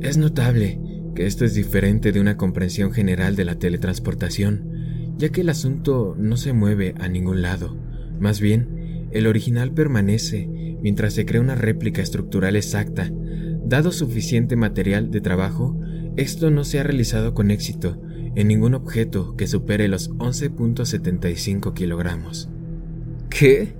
es 0.00 0.16
notable 0.16 0.80
que 1.14 1.26
esto 1.26 1.44
es 1.44 1.54
diferente 1.54 2.12
de 2.12 2.20
una 2.20 2.36
comprensión 2.36 2.92
general 2.92 3.36
de 3.36 3.44
la 3.44 3.56
teletransportación, 3.58 5.14
ya 5.16 5.30
que 5.30 5.42
el 5.42 5.48
asunto 5.48 6.14
no 6.18 6.36
se 6.36 6.52
mueve 6.52 6.94
a 6.98 7.08
ningún 7.08 7.42
lado. 7.42 7.76
Más 8.18 8.40
bien, 8.40 9.08
el 9.10 9.26
original 9.26 9.72
permanece 9.72 10.48
mientras 10.82 11.14
se 11.14 11.26
crea 11.26 11.40
una 11.40 11.54
réplica 11.54 12.02
estructural 12.02 12.56
exacta. 12.56 13.10
Dado 13.64 13.92
suficiente 13.92 14.56
material 14.56 15.10
de 15.10 15.20
trabajo, 15.20 15.78
esto 16.16 16.50
no 16.50 16.64
se 16.64 16.78
ha 16.78 16.82
realizado 16.82 17.34
con 17.34 17.50
éxito 17.50 18.00
en 18.34 18.48
ningún 18.48 18.74
objeto 18.74 19.36
que 19.36 19.46
supere 19.46 19.88
los 19.88 20.10
11.75 20.12 21.74
kilogramos. 21.74 22.48
¿Qué? 23.28 23.74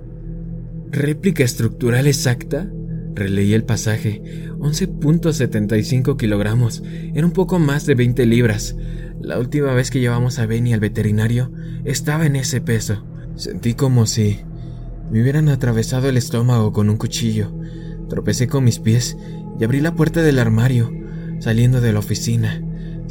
¿Réplica 0.91 1.43
estructural 1.43 2.07
exacta? 2.07 2.71
Releí 3.13 3.53
el 3.53 3.63
pasaje. 3.63 4.21
11.75 4.59 6.17
kilogramos. 6.17 6.83
Era 7.13 7.25
un 7.25 7.33
poco 7.33 7.59
más 7.59 7.85
de 7.85 7.95
20 7.95 8.25
libras. 8.25 8.75
La 9.19 9.37
última 9.37 9.73
vez 9.73 9.91
que 9.91 9.99
llevamos 9.99 10.39
a 10.39 10.45
Benny 10.45 10.73
al 10.73 10.79
veterinario 10.79 11.51
estaba 11.83 12.25
en 12.25 12.35
ese 12.35 12.61
peso. 12.61 13.05
Sentí 13.35 13.73
como 13.73 14.05
si 14.05 14.39
me 15.11 15.21
hubieran 15.21 15.49
atravesado 15.49 16.09
el 16.09 16.17
estómago 16.17 16.71
con 16.71 16.89
un 16.89 16.97
cuchillo. 16.97 17.53
Tropecé 18.09 18.47
con 18.47 18.63
mis 18.63 18.79
pies 18.79 19.17
y 19.59 19.63
abrí 19.63 19.79
la 19.81 19.95
puerta 19.95 20.21
del 20.21 20.39
armario 20.39 20.91
saliendo 21.39 21.81
de 21.81 21.93
la 21.93 21.99
oficina. 21.99 22.61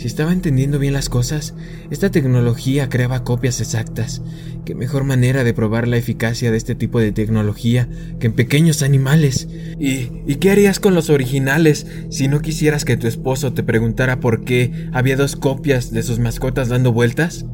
Si 0.01 0.07
estaba 0.07 0.33
entendiendo 0.33 0.79
bien 0.79 0.95
las 0.95 1.11
cosas, 1.11 1.53
esta 1.91 2.11
tecnología 2.11 2.89
creaba 2.89 3.23
copias 3.23 3.61
exactas. 3.61 4.23
¿Qué 4.65 4.75
mejor 4.75 5.05
manera 5.05 5.45
de 5.45 5.53
probar 5.53 5.87
la 5.87 5.99
eficacia 5.99 6.51
de 6.51 6.57
este 6.57 6.75
tipo 6.75 7.01
de 7.01 7.13
tecnología 7.13 7.87
que 8.19 8.29
en 8.29 8.33
pequeños 8.33 8.81
animales? 8.83 9.47
¿Y, 9.79 10.11
¿Y 10.27 10.37
qué 10.37 10.53
harías 10.53 10.81
con 10.81 10.95
los 10.95 11.11
originales 11.11 11.87
si 12.09 12.29
no 12.29 12.41
quisieras 12.41 12.87
que 12.87 12.97
tu 12.97 13.09
esposo 13.09 13.53
te 13.53 13.63
preguntara 13.63 14.21
por 14.21 14.43
qué 14.43 14.89
había 14.95 15.19
dos 15.19 15.37
copias 15.37 15.93
de 15.93 16.03
sus 16.03 16.19
mascotas 16.19 16.71
dando 16.71 16.95
vueltas? 16.95 17.45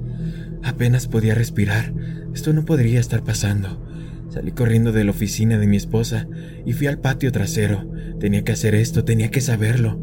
Apenas 0.62 1.08
podía 1.08 1.34
respirar. 1.34 1.94
Esto 2.32 2.52
no 2.52 2.64
podría 2.64 3.00
estar 3.00 3.24
pasando. 3.24 3.84
Salí 4.30 4.52
corriendo 4.52 4.92
de 4.92 5.02
la 5.02 5.10
oficina 5.10 5.58
de 5.58 5.66
mi 5.66 5.78
esposa 5.78 6.28
y 6.64 6.74
fui 6.74 6.86
al 6.86 7.00
patio 7.00 7.32
trasero. 7.32 7.90
Tenía 8.20 8.44
que 8.44 8.52
hacer 8.52 8.76
esto, 8.76 9.04
tenía 9.04 9.32
que 9.32 9.40
saberlo. 9.40 9.98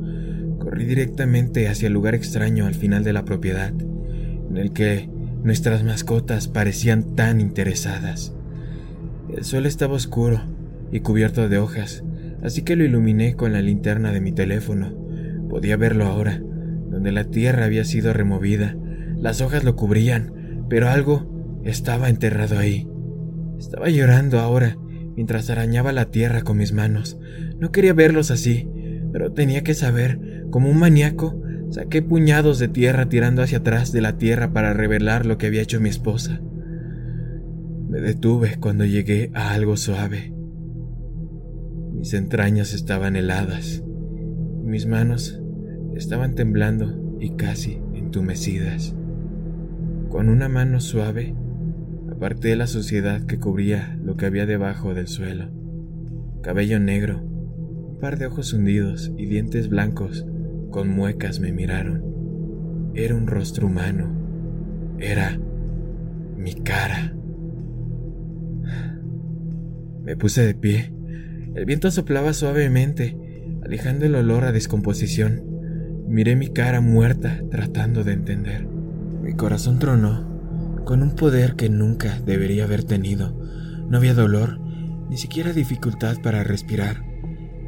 Corrí 0.74 0.86
directamente 0.86 1.68
hacia 1.68 1.86
el 1.86 1.94
lugar 1.94 2.16
extraño 2.16 2.66
al 2.66 2.74
final 2.74 3.04
de 3.04 3.14
la 3.14 3.26
propiedad, 3.26 3.72
en 4.50 4.58
el 4.58 4.74
que 4.74 5.08
nuestras 5.44 5.84
mascotas 5.84 6.48
parecían 6.48 7.16
tan 7.16 7.40
interesadas. 7.40 8.34
El 9.32 9.44
suelo 9.44 9.68
estaba 9.68 9.94
oscuro 9.94 10.42
y 10.92 11.02
cubierto 11.02 11.48
de 11.48 11.60
hojas, 11.60 12.04
así 12.42 12.64
que 12.64 12.76
lo 12.76 12.84
iluminé 12.84 13.36
con 13.36 13.54
la 13.54 13.62
linterna 13.62 14.12
de 14.12 14.20
mi 14.20 14.32
teléfono. 14.32 14.98
Podía 15.48 15.78
verlo 15.78 16.06
ahora. 16.06 16.42
donde 16.90 17.12
la 17.12 17.26
tierra 17.26 17.66
había 17.66 17.86
sido 17.86 18.12
removida. 18.12 18.76
Las 19.16 19.42
hojas 19.42 19.64
lo 19.64 19.76
cubrían, 19.76 20.66
pero 20.70 20.90
algo 20.90 21.62
estaba 21.64 22.10
enterrado 22.10 22.58
ahí. 22.58 22.88
Estaba 23.60 23.90
llorando 23.90 24.40
ahora, 24.40 24.76
mientras 25.16 25.52
arañaba 25.52 25.92
la 25.92 26.06
tierra 26.06 26.42
con 26.42 26.58
mis 26.58 26.74
manos. 26.74 27.20
No 27.60 27.72
quería 27.72 27.94
verlos 27.94 28.32
así, 28.32 28.68
pero 29.14 29.32
tenía 29.32 29.64
que 29.64 29.76
saber, 29.76 30.48
como 30.50 30.70
un 30.70 30.80
maníaco, 30.80 31.40
saqué 31.70 32.02
puñados 32.02 32.58
de 32.58 32.68
tierra 32.68 33.08
tirando 33.08 33.44
hacia 33.44 33.60
atrás 33.60 33.92
de 33.92 34.02
la 34.02 34.18
tierra 34.18 34.52
para 34.52 34.74
revelar 34.74 35.28
lo 35.28 35.38
que 35.38 35.46
había 35.46 35.62
hecho 35.62 35.80
mi 35.80 35.90
esposa. 35.90 36.42
Me 37.88 38.02
detuve 38.02 38.58
cuando 38.60 38.86
llegué 38.86 39.30
a 39.36 39.54
algo 39.54 39.78
suave. 39.78 40.34
Mis 41.94 42.16
entrañas 42.16 42.74
estaban 42.74 43.16
heladas, 43.16 43.84
mis 44.64 44.88
manos 44.88 45.40
estaban 45.96 46.34
temblando 46.34 47.18
y 47.20 47.36
casi 47.36 47.84
entumecidas. 47.94 48.96
Con 50.10 50.28
una 50.28 50.50
mano 50.50 50.80
suave, 50.80 51.36
aparté 52.12 52.56
la 52.56 52.66
suciedad 52.66 53.22
que 53.28 53.40
cubría 53.40 53.96
lo 54.04 54.16
que 54.18 54.26
había 54.26 54.48
debajo 54.48 54.96
del 54.96 55.08
suelo. 55.08 55.52
Cabello 56.42 56.80
negro, 56.80 57.33
par 58.04 58.20
de 58.20 58.26
ojos 58.26 58.52
hundidos 58.52 59.14
y 59.18 59.28
dientes 59.28 59.70
blancos 59.70 60.26
con 60.72 60.90
muecas 60.90 61.40
me 61.40 61.54
miraron. 61.54 62.92
Era 62.96 63.16
un 63.16 63.28
rostro 63.28 63.68
humano. 63.68 64.12
Era 65.00 65.40
mi 66.36 66.54
cara. 66.54 67.14
Me 70.04 70.18
puse 70.18 70.46
de 70.46 70.54
pie. 70.54 70.94
El 71.56 71.64
viento 71.64 71.90
soplaba 71.92 72.34
suavemente, 72.34 73.16
alejando 73.64 74.06
el 74.06 74.16
olor 74.16 74.44
a 74.44 74.52
descomposición. 74.52 75.42
Miré 76.10 76.36
mi 76.36 76.50
cara 76.50 76.82
muerta 76.82 77.42
tratando 77.50 78.04
de 78.04 78.12
entender. 78.12 78.68
Mi 78.68 79.34
corazón 79.34 79.80
tronó 79.80 80.84
con 80.84 81.04
un 81.04 81.16
poder 81.16 81.56
que 81.56 81.70
nunca 81.70 82.20
debería 82.26 82.66
haber 82.66 82.84
tenido. 82.84 83.34
No 83.88 83.96
había 83.96 84.14
dolor, 84.14 84.60
ni 85.10 85.16
siquiera 85.16 85.54
dificultad 85.54 86.18
para 86.22 86.44
respirar. 86.44 87.13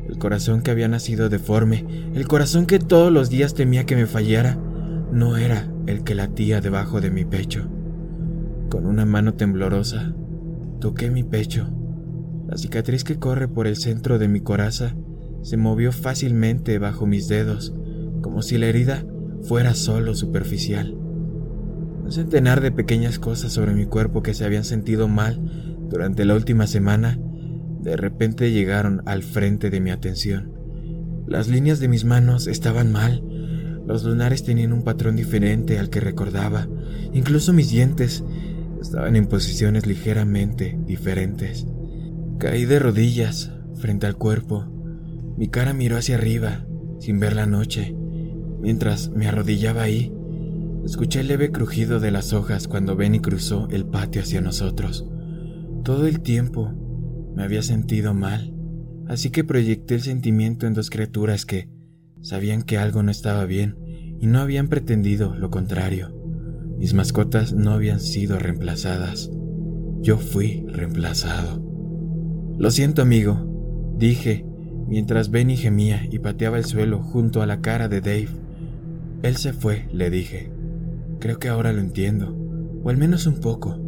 El 0.07 0.17
corazón 0.17 0.61
que 0.61 0.71
había 0.71 0.87
nacido 0.87 1.29
deforme, 1.29 1.85
el 2.13 2.27
corazón 2.27 2.65
que 2.65 2.79
todos 2.79 3.11
los 3.11 3.29
días 3.29 3.53
temía 3.53 3.85
que 3.85 3.95
me 3.95 4.05
fallara, 4.05 4.57
no 5.11 5.37
era 5.37 5.71
el 5.87 6.03
que 6.03 6.15
latía 6.15 6.61
debajo 6.61 7.01
de 7.01 7.09
mi 7.09 7.25
pecho. 7.25 7.67
Con 8.69 8.85
una 8.85 9.05
mano 9.05 9.33
temblorosa, 9.33 10.13
toqué 10.79 11.09
mi 11.09 11.23
pecho. 11.23 11.69
La 12.47 12.57
cicatriz 12.57 13.03
que 13.03 13.17
corre 13.17 13.47
por 13.47 13.65
el 13.65 13.75
centro 13.75 14.19
de 14.19 14.27
mi 14.27 14.41
coraza 14.41 14.95
se 15.41 15.57
movió 15.57 15.91
fácilmente 15.91 16.77
bajo 16.79 17.05
mis 17.05 17.27
dedos, 17.27 17.73
como 18.21 18.41
si 18.41 18.57
la 18.57 18.67
herida 18.67 19.05
fuera 19.43 19.73
solo 19.73 20.15
superficial. 20.15 20.95
Un 22.03 22.11
centenar 22.11 22.61
de 22.61 22.71
pequeñas 22.71 23.17
cosas 23.17 23.51
sobre 23.51 23.73
mi 23.73 23.85
cuerpo 23.85 24.21
que 24.21 24.33
se 24.33 24.45
habían 24.45 24.63
sentido 24.63 25.07
mal 25.07 25.41
durante 25.89 26.25
la 26.25 26.35
última 26.35 26.67
semana 26.67 27.19
de 27.85 27.95
repente 27.95 28.51
llegaron 28.51 29.03
al 29.05 29.23
frente 29.23 29.69
de 29.69 29.79
mi 29.79 29.91
atención. 29.91 30.51
Las 31.27 31.47
líneas 31.47 31.79
de 31.79 31.87
mis 31.87 32.03
manos 32.03 32.47
estaban 32.47 32.91
mal, 32.91 33.23
los 33.87 34.03
lunares 34.03 34.43
tenían 34.43 34.73
un 34.73 34.83
patrón 34.83 35.15
diferente 35.15 35.79
al 35.79 35.89
que 35.89 35.99
recordaba, 35.99 36.67
incluso 37.13 37.53
mis 37.53 37.69
dientes 37.69 38.23
estaban 38.81 39.15
en 39.15 39.27
posiciones 39.27 39.85
ligeramente 39.85 40.77
diferentes. 40.85 41.67
Caí 42.39 42.65
de 42.65 42.79
rodillas 42.79 43.51
frente 43.75 44.07
al 44.07 44.17
cuerpo, 44.17 44.65
mi 45.37 45.47
cara 45.47 45.73
miró 45.73 45.97
hacia 45.97 46.15
arriba, 46.15 46.65
sin 46.99 47.19
ver 47.19 47.35
la 47.35 47.45
noche. 47.45 47.95
Mientras 48.59 49.09
me 49.11 49.27
arrodillaba 49.27 49.83
ahí, 49.83 50.11
Escuché 50.85 51.21
el 51.21 51.29
leve 51.29 51.51
crujido 51.51 51.99
de 51.99 52.11
las 52.11 52.31
hojas 52.31 52.67
cuando 52.67 52.95
Benny 52.95 53.19
cruzó 53.19 53.67
el 53.71 53.87
patio 53.87 54.21
hacia 54.21 54.39
nosotros. 54.39 55.03
Todo 55.83 56.05
el 56.05 56.19
tiempo 56.21 56.84
me 57.35 57.43
había 57.43 57.61
sentido 57.61 58.13
mal, 58.13 58.53
así 59.07 59.29
que 59.29 59.43
proyecté 59.43 59.95
el 59.95 60.01
sentimiento 60.01 60.65
en 60.65 60.73
dos 60.73 60.89
criaturas 60.89 61.45
que 61.45 61.69
sabían 62.21 62.63
que 62.63 62.77
algo 62.77 63.03
no 63.03 63.11
estaba 63.11 63.45
bien 63.45 63.75
y 64.19 64.27
no 64.27 64.39
habían 64.39 64.69
pretendido 64.69 65.35
lo 65.35 65.49
contrario. 65.49 66.15
Mis 66.77 66.93
mascotas 66.93 67.53
no 67.53 67.71
habían 67.71 67.99
sido 67.99 68.39
reemplazadas. 68.39 69.29
Yo 70.01 70.17
fui 70.17 70.65
reemplazado. 70.67 71.61
Lo 72.57 72.71
siento, 72.71 73.01
amigo, 73.01 73.93
dije, 73.97 74.45
mientras 74.87 75.29
Benny 75.29 75.57
gemía 75.57 76.07
y 76.09 76.19
pateaba 76.19 76.57
el 76.57 76.65
suelo 76.65 77.01
junto 77.01 77.41
a 77.41 77.45
la 77.45 77.61
cara 77.61 77.87
de 77.87 78.01
Dave. 78.01 78.29
Él 79.23 79.35
se 79.35 79.53
fue, 79.53 79.87
le 79.91 80.09
dije. 80.09 80.51
Creo 81.19 81.39
que 81.39 81.49
ahora 81.49 81.73
lo 81.73 81.81
entiendo, 81.81 82.35
o 82.83 82.89
al 82.89 82.97
menos 82.97 83.25
un 83.25 83.39
poco. 83.39 83.84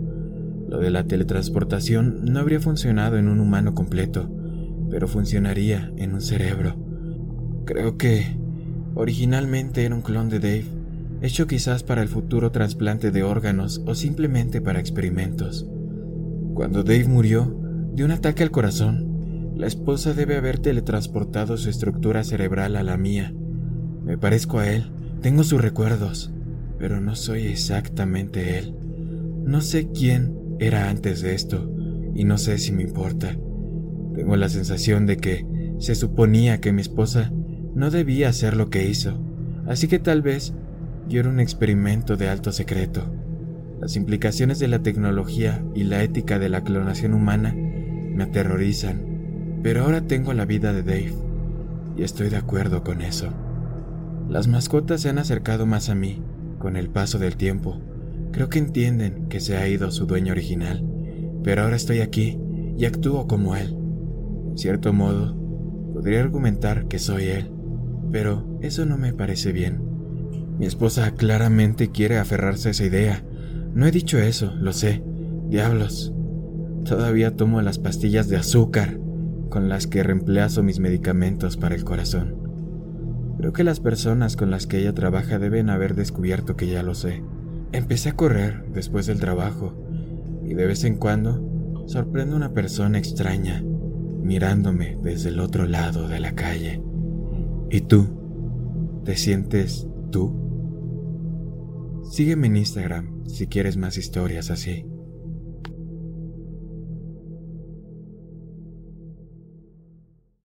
Lo 0.68 0.80
de 0.80 0.92
la 0.92 1.06
teletransportación 1.06 2.26
no 2.26 2.40
habría 2.40 2.60
funcionado 2.60 3.18
en 3.18 3.30
un 3.30 3.40
humano 3.40 3.74
completo, 3.74 4.30
pero 4.90 5.08
funcionaría 5.08 5.92
en 5.96 6.14
un 6.14 6.22
cerebro. 6.22 6.76
Creo 7.66 7.98
que 7.98 8.38
originalmente 8.94 9.86
era 9.86 9.96
un 9.96 10.02
clon 10.02 10.30
de 10.30 10.40
Dave, 10.40 10.66
hecho 11.22 11.48
quizás 11.48 11.84
para 11.84 12.02
el 12.02 12.10
futuro 12.10 12.52
trasplante 12.52 13.12
de 13.12 13.24
órganos 13.24 13.82
o 13.86 13.96
simplemente 13.96 14.60
para 14.60 14.80
experimentos. 14.80 15.68
Cuando 16.54 16.84
Dave 16.84 17.08
murió 17.08 17.58
de 17.94 18.04
un 18.04 18.12
ataque 18.12 18.44
al 18.44 18.52
corazón, 18.52 19.54
la 19.56 19.68
esposa 19.68 20.14
debe 20.14 20.36
haber 20.36 20.60
teletransportado 20.60 21.58
su 21.58 21.70
estructura 21.70 22.24
cerebral 22.24 22.76
a 22.76 22.84
la 22.84 22.98
mía. 22.98 23.34
Me 24.04 24.18
parezco 24.18 24.60
a 24.60 24.70
él, 24.70 24.92
tengo 25.22 25.44
sus 25.44 25.62
recuerdos, 25.62 26.32
pero 26.78 27.00
no 27.00 27.16
soy 27.16 27.48
exactamente 27.48 28.60
él. 28.60 28.76
No 29.44 29.62
sé 29.62 29.90
quién 29.92 30.47
era 30.60 30.90
antes 30.90 31.22
de 31.22 31.36
esto 31.36 31.72
y 32.16 32.24
no 32.24 32.38
sé 32.38 32.58
si 32.58 32.72
me 32.72 32.84
importa. 32.84 33.38
Tengo 34.16 34.36
la 34.36 34.50
sensación 34.50 35.06
de 35.06 35.18
que 35.18 35.46
se 35.80 35.96
suponía 35.96 36.60
que 36.60 36.74
mi 36.74 36.82
esposa 36.82 37.32
no 37.76 37.92
debía 37.92 38.30
hacer 38.30 38.56
lo 38.56 38.70
que 38.70 38.88
hizo, 38.90 39.20
así 39.68 39.88
que 39.88 40.00
tal 40.00 40.22
vez 40.22 40.54
yo 41.08 41.20
era 41.20 41.30
un 41.30 41.40
experimento 41.40 42.18
de 42.18 42.30
alto 42.30 42.52
secreto. 42.52 43.14
Las 43.80 43.96
implicaciones 43.96 44.58
de 44.58 44.68
la 44.68 44.80
tecnología 44.80 45.64
y 45.76 45.84
la 45.84 46.02
ética 46.02 46.40
de 46.40 46.50
la 46.50 46.64
clonación 46.64 47.14
humana 47.14 47.54
me 47.54 48.24
aterrorizan, 48.24 49.60
pero 49.62 49.84
ahora 49.84 50.02
tengo 50.02 50.34
la 50.34 50.46
vida 50.46 50.74
de 50.74 50.82
Dave 50.82 51.14
y 51.96 52.04
estoy 52.04 52.30
de 52.30 52.38
acuerdo 52.38 52.84
con 52.84 53.02
eso. 53.02 53.30
Las 54.28 54.48
mascotas 54.48 55.02
se 55.02 55.10
han 55.10 55.20
acercado 55.20 55.66
más 55.66 55.90
a 55.90 55.96
mí 55.96 56.22
con 56.58 56.76
el 56.76 56.90
paso 56.90 57.20
del 57.20 57.38
tiempo, 57.38 57.80
creo 58.38 58.50
que 58.50 58.60
entienden 58.60 59.30
que 59.30 59.40
se 59.40 59.58
ha 59.58 59.68
ido 59.68 59.90
su 59.90 60.06
dueño 60.06 60.32
original, 60.32 60.88
pero 61.44 61.64
ahora 61.64 61.76
estoy 61.76 62.02
aquí 62.02 62.38
y 62.78 62.86
actúo 62.86 63.26
como 63.26 63.56
él. 63.56 63.76
En 64.52 64.58
cierto 64.60 64.94
modo, 64.94 65.36
podría 65.92 66.20
argumentar 66.20 66.88
que 66.88 67.00
soy 67.00 67.30
él, 67.30 67.50
pero 68.12 68.60
eso 68.62 68.86
no 68.86 68.96
me 68.96 69.12
parece 69.12 69.52
bien. 69.54 69.82
Mi 70.60 70.68
esposa 70.68 71.16
claramente 71.16 71.90
quiere 71.90 72.20
aferrarse 72.20 72.68
a 72.68 72.72
esa 72.72 72.86
idea. 72.86 73.26
No 73.74 73.88
he 73.88 73.92
dicho 73.92 74.20
eso, 74.20 74.54
lo 74.62 74.72
sé. 74.72 75.02
Diablos. 75.50 76.14
Todavía 76.86 77.36
tomo 77.36 77.64
las 77.64 77.80
pastillas 77.80 78.30
de 78.30 78.38
azúcar 78.38 79.00
con 79.50 79.68
las 79.68 79.88
que 79.88 80.04
reemplazo 80.04 80.62
mis 80.62 80.80
medicamentos 80.80 81.58
para 81.58 81.74
el 81.74 81.84
corazón. 81.84 82.36
Creo 83.40 83.52
que 83.52 83.64
las 83.64 83.80
personas 83.80 84.38
con 84.38 84.52
las 84.52 84.68
que 84.68 84.78
ella 84.78 84.94
trabaja 84.94 85.40
deben 85.40 85.72
haber 85.72 85.96
descubierto 85.96 86.56
que 86.56 86.68
ya 86.68 86.84
lo 86.84 86.94
sé. 86.94 87.24
Empecé 87.72 88.10
a 88.10 88.16
correr 88.16 88.66
después 88.74 89.06
del 89.06 89.20
trabajo 89.20 89.74
y 90.46 90.54
de 90.54 90.66
vez 90.66 90.84
en 90.84 90.96
cuando 90.96 91.84
sorprendo 91.88 92.34
a 92.34 92.38
una 92.38 92.54
persona 92.54 92.98
extraña 92.98 93.64
mirándome 94.22 94.98
desde 95.02 95.30
el 95.30 95.40
otro 95.40 95.66
lado 95.66 96.08
de 96.08 96.20
la 96.20 96.34
calle. 96.34 96.82
¿Y 97.70 97.82
tú? 97.82 98.08
¿Te 99.04 99.16
sientes 99.16 99.88
tú? 100.12 102.04
Sígueme 102.12 102.48
en 102.48 102.58
Instagram 102.58 103.26
si 103.28 103.48
quieres 103.48 103.78
más 103.78 103.98
historias 103.98 104.50
así. 104.50 104.86